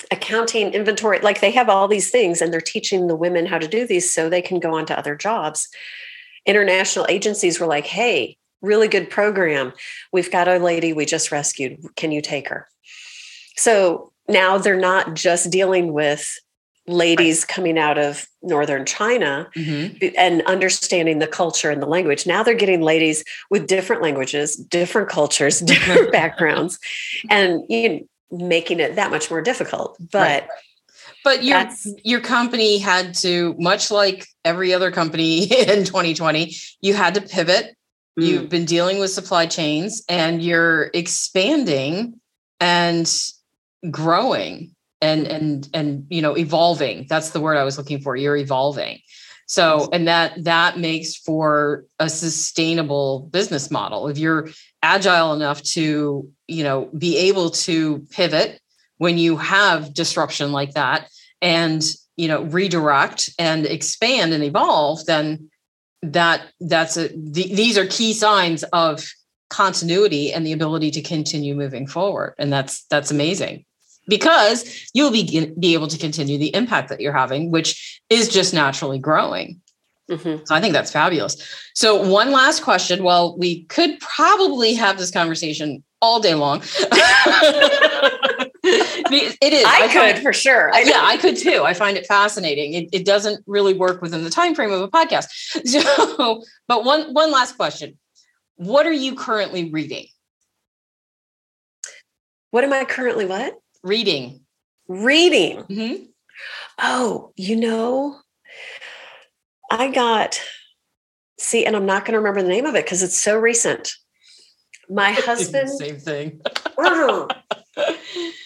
accounting, 0.10 0.74
inventory. 0.74 1.20
Like 1.20 1.40
they 1.40 1.52
have 1.52 1.70
all 1.70 1.88
these 1.88 2.10
things, 2.10 2.42
and 2.42 2.52
they're 2.52 2.60
teaching 2.60 3.06
the 3.06 3.16
women 3.16 3.46
how 3.46 3.60
to 3.60 3.68
do 3.68 3.86
these 3.86 4.12
so 4.12 4.28
they 4.28 4.42
can 4.42 4.60
go 4.60 4.74
on 4.74 4.88
to 4.88 4.98
other 4.98 5.16
jobs. 5.16 5.70
International 6.48 7.06
agencies 7.10 7.60
were 7.60 7.68
like, 7.68 7.86
hey, 7.86 8.38
really 8.62 8.88
good 8.88 9.10
program. 9.10 9.74
We've 10.12 10.32
got 10.32 10.48
a 10.48 10.58
lady 10.58 10.94
we 10.94 11.06
just 11.06 11.32
rescued. 11.32 11.96
Can 11.96 12.12
you 12.12 12.22
take 12.22 12.50
her? 12.50 12.68
So 13.62 14.12
now 14.28 14.58
they're 14.58 14.76
not 14.92 15.14
just 15.14 15.52
dealing 15.52 15.94
with 15.94 16.28
ladies 16.88 17.46
coming 17.46 17.78
out 17.78 18.00
of 18.00 18.26
northern 18.42 18.86
China 18.88 19.48
Mhm. 19.56 20.14
and 20.18 20.42
understanding 20.48 21.20
the 21.20 21.28
culture 21.28 21.70
and 21.70 21.80
the 21.82 21.86
language. 21.86 22.26
Now 22.26 22.42
they're 22.42 22.56
getting 22.56 22.82
ladies 22.82 23.24
with 23.52 23.68
different 23.68 24.02
languages, 24.02 24.56
different 24.56 25.08
cultures, 25.10 25.60
different 25.74 26.12
backgrounds, 26.20 26.80
and 27.30 27.62
you 27.70 27.90
know, 27.90 28.00
making 28.32 28.80
it 28.80 28.96
that 28.96 29.12
much 29.12 29.30
more 29.30 29.42
difficult. 29.42 29.96
But 30.12 30.42
Right. 30.42 30.48
But 31.24 31.44
your 31.44 31.58
That's- 31.60 31.88
your 32.04 32.20
company 32.20 32.80
had 32.80 33.14
to, 33.26 33.54
much 33.60 33.92
like 33.92 34.26
every 34.44 34.74
other 34.74 34.90
company 34.90 35.44
in 35.68 35.84
2020, 35.84 36.56
you 36.82 36.96
had 36.96 37.14
to 37.14 37.22
pivot. 37.22 37.76
Mm. 38.20 38.26
You've 38.26 38.50
been 38.50 38.66
dealing 38.66 38.98
with 38.98 39.12
supply 39.12 39.46
chains 39.46 40.04
and 40.10 40.42
you're 40.42 40.90
expanding 40.96 42.20
and 42.60 43.08
growing 43.90 44.76
and 45.02 45.26
mm-hmm. 45.26 45.36
and 45.36 45.70
and 45.74 46.08
you 46.10 46.22
know 46.22 46.38
evolving. 46.38 47.08
That's 47.10 47.32
the 47.32 47.40
word 47.40 47.58
i 47.58 47.64
was 47.64 47.78
looking 47.78 48.02
for 48.02 48.16
you're 48.16 48.38
evolving. 48.38 49.00
So 49.48 49.90
and 49.92 50.08
that 50.08 50.44
that 50.44 50.78
makes 50.78 51.16
for 51.16 51.86
a 52.00 52.10
sustainable 52.10 53.28
business 53.32 53.70
model. 53.70 54.08
If 54.08 54.18
you're 54.18 54.50
agile 54.82 55.34
enough 55.34 55.62
to 55.64 56.30
you 56.48 56.64
know 56.64 56.90
be 56.98 57.18
able 57.18 57.50
to 57.52 58.00
pivot 58.12 58.60
when 58.98 59.18
you 59.18 59.38
have 59.38 59.94
disruption 59.94 60.52
like 60.52 60.74
that 60.74 61.10
and 61.42 61.84
you 62.18 62.28
know 62.28 62.44
redirect 62.44 63.30
and 63.40 63.66
expand 63.66 64.34
and 64.34 64.44
evolve 64.44 65.06
then 65.06 65.50
that 66.02 66.42
that's 66.60 66.98
a 66.98 67.10
th- 67.10 67.56
these 67.56 67.78
are 67.78 67.86
key 67.86 68.14
signs 68.14 68.64
of 68.74 69.06
continuity 69.50 70.32
and 70.32 70.46
the 70.46 70.54
ability 70.54 70.90
to 70.92 71.02
continue 71.02 71.54
moving 71.54 71.86
forward. 71.86 72.34
And 72.40 72.52
that's 72.52 72.86
that's 72.86 73.12
amazing 73.12 73.66
because 74.08 74.90
you'll 74.94 75.12
be 75.12 75.54
be 75.60 75.74
able 75.74 75.88
to 75.88 75.98
continue 75.98 76.38
the 76.38 76.54
impact 76.56 76.90
that 76.90 77.02
you're 77.02 77.14
having 77.14 77.52
which 77.52 78.02
is 78.10 78.28
just 78.30 78.54
naturally 78.54 79.00
growing. 79.00 79.62
Mm-hmm. 80.10 80.44
so 80.44 80.56
i 80.56 80.60
think 80.60 80.74
that's 80.74 80.92
fabulous. 80.92 81.38
So 81.74 82.02
one 82.08 82.32
last 82.32 82.64
question 82.64 83.04
well 83.04 83.38
we 83.38 83.64
could 83.66 84.00
probably 84.00 84.74
have 84.74 84.98
this 84.98 85.12
conversation 85.12 85.84
all 86.02 86.20
day 86.20 86.34
long. 86.34 86.64
It 88.64 89.54
is. 89.54 89.66
I, 89.66 89.84
I 89.84 89.88
could 89.88 90.14
find, 90.14 90.20
for 90.20 90.34
sure. 90.34 90.74
I 90.74 90.82
yeah 90.82 91.02
i 91.04 91.18
could 91.18 91.38
too. 91.38 91.64
I 91.64 91.74
find 91.74 91.98
it 91.98 92.06
fascinating. 92.06 92.74
It, 92.74 92.90
it 92.92 93.06
doesn't 93.06 93.44
really 93.48 93.74
work 93.74 94.02
within 94.02 94.24
the 94.24 94.30
time 94.30 94.56
frame 94.56 94.72
of 94.72 94.82
a 94.82 94.88
podcast. 94.88 95.26
So 95.66 96.44
but 96.68 96.84
one 96.86 97.14
one 97.14 97.32
last 97.32 97.56
question. 97.56 97.98
What 98.56 98.86
are 98.86 98.94
you 98.94 99.16
currently 99.16 99.72
reading? 99.72 100.06
What 102.52 102.64
am 102.64 102.74
i 102.74 102.86
currently 102.86 103.26
what 103.26 103.56
reading. 103.84 104.42
Reading. 104.88 105.58
Mm-hmm. 105.64 106.04
oh 106.80 107.32
you 107.36 107.56
know 107.56 108.20
i 109.70 109.90
got 109.92 110.42
see 111.40 111.66
and 111.66 111.76
i'm 111.76 111.86
not 111.86 112.04
going 112.04 112.14
to 112.14 112.20
remember 112.20 112.42
the 112.42 112.48
name 112.48 112.66
of 112.66 112.76
it 112.76 112.86
because 112.86 113.04
it's 113.04 113.18
so 113.18 113.38
recent. 113.38 113.94
My 114.90 115.12
husband 115.18 115.70
same 115.70 115.98
thing. 115.98 116.42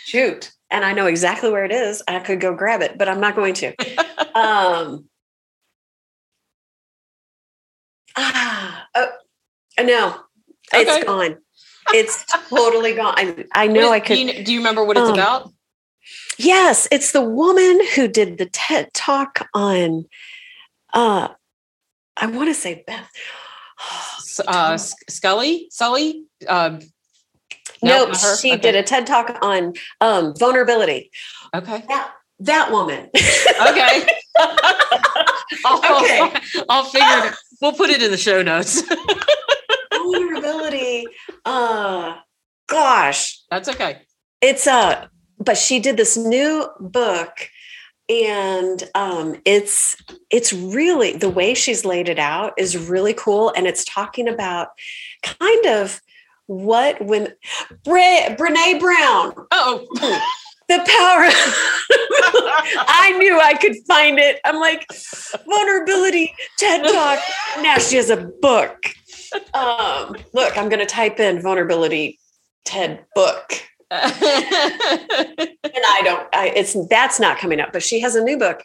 Shoot. 0.06 0.52
And 0.70 0.86
i 0.86 0.94
know 0.94 1.08
exactly 1.08 1.50
where 1.50 1.66
it 1.66 1.72
is. 1.72 2.04
I 2.08 2.20
could 2.20 2.40
go 2.40 2.54
grab 2.56 2.82
it 2.82 2.98
but 2.98 3.10
i'm 3.10 3.22
not 3.22 3.36
going 3.36 3.54
to. 3.56 3.68
Um 4.36 5.06
ah 8.18 8.86
oh, 8.96 9.08
no. 9.82 10.16
Okay. 10.74 10.84
it's 10.84 11.06
gone 11.06 11.38
it's 11.96 12.26
totally 12.50 12.94
gone 12.94 13.14
i, 13.18 13.46
I 13.54 13.68
know 13.68 13.92
i 13.92 14.00
could 14.00 14.16
do 14.16 14.22
you, 14.22 14.44
do 14.44 14.54
you, 14.54 14.60
remember 14.60 14.84
what 14.84 14.98
it's 14.98 15.10
um, 15.10 15.14
about 15.14 15.52
yes 16.38 16.88
it's 16.92 17.12
the 17.12 17.22
woman 17.22 17.80
who 17.96 18.08
did 18.08 18.38
the 18.38 18.46
ted 18.48 18.94
talk 18.94 19.48
on 19.54 20.06
uh 20.94 21.30
i 22.18 22.28
want 22.28 22.50
to 22.50 22.54
say 22.54 22.84
beth 22.86 23.10
uh, 24.48 24.78
Scully, 24.78 25.68
Sully. 25.70 26.26
Um, 26.48 26.80
no, 27.82 28.06
nope, 28.06 28.16
she 28.40 28.54
okay. 28.54 28.62
did 28.62 28.76
a 28.76 28.84
TED 28.84 29.06
talk 29.06 29.38
on 29.42 29.74
um, 30.02 30.34
vulnerability. 30.36 31.12
Okay. 31.54 31.84
That, 31.88 32.14
that 32.40 32.72
woman. 32.72 33.10
okay. 33.16 34.08
I'll, 35.66 36.04
okay. 36.04 36.40
I'll 36.70 36.86
figure 36.86 37.30
it. 37.30 37.36
We'll 37.62 37.74
put 37.74 37.90
it 37.90 38.02
in 38.02 38.12
the 38.12 38.18
show 38.18 38.42
notes. 38.42 38.82
vulnerability. 40.56 41.08
Uh, 41.46 42.16
gosh. 42.68 43.42
That's 43.50 43.70
okay. 43.70 44.02
It's 44.42 44.68
a, 44.68 44.72
uh, 44.72 45.08
but 45.40 45.58
she 45.58 45.80
did 45.80 45.98
this 45.98 46.18
new 46.18 46.68
book 46.80 47.50
and 48.08 48.84
um, 48.94 49.36
it's 49.46 49.96
it's 50.30 50.54
really 50.54 51.18
the 51.18 51.30
way 51.30 51.54
she's 51.54 51.86
laid 51.86 52.08
it 52.08 52.20
out 52.20 52.54
is 52.58 52.88
really 52.88 53.14
cool 53.14 53.52
and 53.56 53.68
it's 53.68 53.84
talking 53.84 54.28
about 54.28 54.70
kind 55.24 55.66
of 55.66 56.02
what 56.46 57.04
when 57.04 57.34
Bre- 57.84 58.36
Brené 58.38 58.80
Brown 58.80 59.34
oh 59.52 59.86
the 60.68 60.78
power 60.78 60.86
i 62.88 63.16
knew 63.20 63.40
i 63.40 63.54
could 63.54 63.76
find 63.88 64.18
it 64.18 64.40
i'm 64.46 64.60
like 64.60 64.84
vulnerability 65.46 66.34
ted 66.58 66.84
talk 66.84 67.20
now 67.62 67.78
she 67.78 67.98
has 67.98 68.10
a 68.10 68.32
book 68.42 68.84
um, 69.54 70.16
look 70.34 70.58
i'm 70.58 70.70
going 70.70 70.80
to 70.80 70.86
type 70.86 71.20
in 71.20 71.42
vulnerability 71.42 72.20
ted 72.66 73.06
book 73.14 73.62
and 73.92 74.02
I 74.12 76.02
don't, 76.04 76.28
I, 76.34 76.52
it's 76.56 76.76
that's 76.88 77.20
not 77.20 77.38
coming 77.38 77.60
up, 77.60 77.72
but 77.72 77.84
she 77.84 78.00
has 78.00 78.16
a 78.16 78.24
new 78.24 78.38
book, 78.38 78.62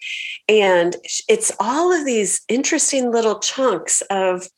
and 0.48 0.96
it's 1.28 1.52
all 1.60 1.92
of 1.92 2.06
these 2.06 2.40
interesting 2.48 3.12
little 3.12 3.38
chunks 3.38 4.02
of 4.10 4.48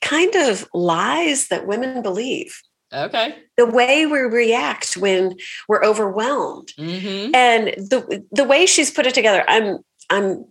kind 0.00 0.34
of 0.36 0.68
lies 0.72 1.48
that 1.48 1.66
women 1.66 2.02
believe. 2.02 2.60
Okay. 2.92 3.34
The 3.56 3.66
way 3.66 4.06
we 4.06 4.20
react 4.20 4.96
when 4.96 5.36
we're 5.68 5.84
overwhelmed, 5.84 6.72
mm-hmm. 6.78 7.34
and 7.34 7.68
the 7.68 8.24
the 8.30 8.44
way 8.44 8.66
she's 8.66 8.92
put 8.92 9.06
it 9.06 9.14
together, 9.14 9.44
I'm 9.48 9.78
I'm 10.08 10.44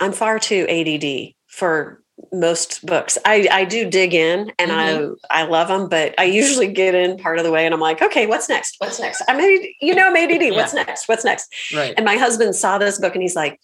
I'm 0.00 0.12
far 0.12 0.38
too 0.38 0.64
ADD 0.68 1.34
for 1.48 2.02
most 2.32 2.84
books. 2.84 3.18
I, 3.24 3.48
I 3.50 3.64
do 3.64 3.88
dig 3.88 4.14
in 4.14 4.52
and 4.58 4.70
mm-hmm. 4.70 5.14
I 5.30 5.42
I 5.42 5.44
love 5.44 5.68
them, 5.68 5.88
but 5.88 6.14
I 6.18 6.24
usually 6.24 6.68
get 6.68 6.94
in 6.94 7.16
part 7.16 7.38
of 7.38 7.44
the 7.44 7.50
way 7.50 7.64
and 7.64 7.74
I'm 7.74 7.80
like, 7.80 8.02
okay, 8.02 8.26
what's 8.26 8.48
next? 8.48 8.76
What's 8.78 9.00
next? 9.00 9.22
I 9.28 9.36
made, 9.36 9.72
you 9.80 9.94
know, 9.94 10.06
I'm 10.08 10.16
ADD. 10.16 10.42
Yeah. 10.42 10.50
What's 10.50 10.74
next? 10.74 11.08
What's 11.08 11.24
next? 11.24 11.54
Right. 11.74 11.94
And 11.96 12.04
my 12.04 12.16
husband 12.16 12.54
saw 12.54 12.78
this 12.78 12.98
book 12.98 13.14
and 13.14 13.22
he's 13.22 13.36
like, 13.36 13.60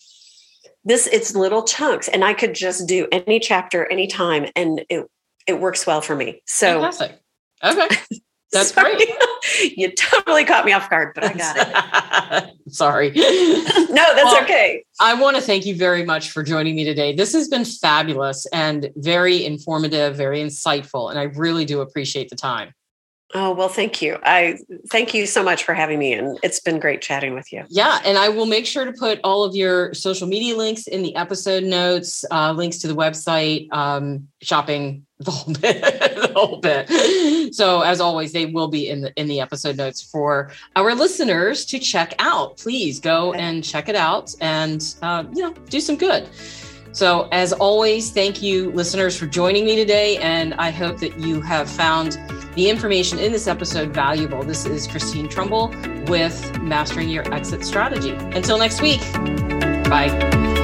this, 0.85 1.07
it's 1.07 1.35
little 1.35 1.63
chunks 1.63 2.09
and 2.09 2.25
I 2.25 2.35
could 2.35 2.55
just 2.55 2.87
do 2.87 3.09
any 3.11 3.41
chapter 3.41 3.91
anytime 3.91 4.47
and 4.55 4.85
it, 4.89 5.07
it 5.47 5.61
works 5.61 5.87
well 5.87 6.01
for 6.01 6.15
me. 6.15 6.43
So 6.47 6.81
Fantastic. 6.81 7.21
Okay. 7.63 8.21
That's 8.55 8.73
Sorry. 8.73 8.95
great. 8.95 9.09
you 9.77 9.91
totally 9.93 10.45
caught 10.45 10.65
me 10.65 10.73
off 10.73 10.89
guard, 10.89 11.13
but 11.15 11.25
I 11.25 11.33
got 11.33 11.57
it. 11.59 12.55
Sorry. 12.73 13.11
no, 13.11 13.95
that's 13.95 14.25
well, 14.25 14.43
okay. 14.45 14.85
I 15.01 15.15
want 15.21 15.37
to 15.37 15.43
thank 15.43 15.67
you 15.67 15.75
very 15.75 16.05
much 16.05 16.31
for 16.31 16.45
joining 16.45 16.77
me 16.77 16.85
today. 16.85 17.15
This 17.15 17.33
has 17.33 17.49
been 17.49 17.65
fabulous 17.65 18.47
and 18.47 18.91
very 18.97 19.45
informative, 19.45 20.17
very 20.17 20.41
insightful, 20.41 21.11
and 21.11 21.19
I 21.19 21.25
really 21.25 21.65
do 21.65 21.81
appreciate 21.81 22.31
the 22.31 22.37
time. 22.37 22.73
Oh, 23.37 23.53
well, 23.53 23.69
thank 23.69 24.01
you. 24.01 24.17
I 24.23 24.59
thank 24.91 25.13
you 25.13 25.27
so 25.27 25.43
much 25.43 25.65
for 25.65 25.75
having 25.75 25.99
me. 25.99 26.13
And 26.13 26.39
it's 26.45 26.61
been 26.61 26.79
great 26.79 27.03
chatting 27.03 27.35
with 27.35 27.53
you. 27.53 27.65
Yeah. 27.69 27.99
And 28.05 28.17
I 28.17 28.29
will 28.29 28.47
make 28.47 28.65
sure 28.65 28.85
to 28.85 28.93
put 28.93 29.19
all 29.25 29.43
of 29.43 29.57
your 29.57 29.93
social 29.93 30.29
media 30.29 30.57
links 30.57 30.87
in 30.87 31.03
the 31.03 31.17
episode 31.17 31.65
notes, 31.65 32.25
uh, 32.31 32.53
links 32.53 32.79
to 32.79 32.87
the 32.87 32.95
website, 32.95 33.73
um, 33.73 34.29
shopping, 34.41 35.05
the 35.19 35.33
whole 35.33 35.55
bit, 35.55 35.81
the 35.81 36.33
whole 36.35 36.61
bit. 36.61 37.55
So 37.55 37.81
as 37.81 38.01
always, 38.01 38.33
they 38.33 38.47
will 38.47 38.69
be 38.69 38.89
in 38.89 39.01
the 39.01 39.13
in 39.15 39.27
the 39.27 39.41
episode 39.41 39.77
notes 39.77 40.03
for 40.03 40.51
our 40.77 40.95
listeners 40.95 41.65
to 41.67 41.79
check 41.79 42.15
out. 42.19 42.57
Please 42.59 43.01
go 43.01 43.33
and 43.33 43.65
check 43.65 43.89
it 43.89 43.97
out 43.97 44.35
and 44.41 44.95
uh, 45.03 45.25
you 45.33 45.43
know, 45.43 45.53
do 45.71 45.81
some 45.81 45.97
good. 45.97 46.29
So, 46.95 47.29
as 47.33 47.53
always, 47.53 48.13
thank 48.13 48.41
you, 48.41 48.71
listeners, 48.71 49.19
for 49.19 49.27
joining 49.27 49.65
me 49.65 49.75
today. 49.75 50.17
And 50.19 50.55
I 50.55 50.71
hope 50.71 50.99
that 51.01 51.19
you 51.19 51.41
have 51.41 51.69
found 51.69 52.13
the 52.55 52.71
information 52.71 53.19
in 53.19 53.33
this 53.33 53.49
episode 53.49 53.93
valuable. 53.93 54.45
This 54.45 54.65
is 54.65 54.87
Christine 54.87 55.29
Trumbull 55.29 55.75
with 56.07 56.57
Mastering 56.61 57.09
Your 57.09 57.31
Exit 57.35 57.65
Strategy. 57.65 58.13
Until 58.13 58.59
next 58.59 58.81
week, 58.81 59.01
bye. 59.91 60.64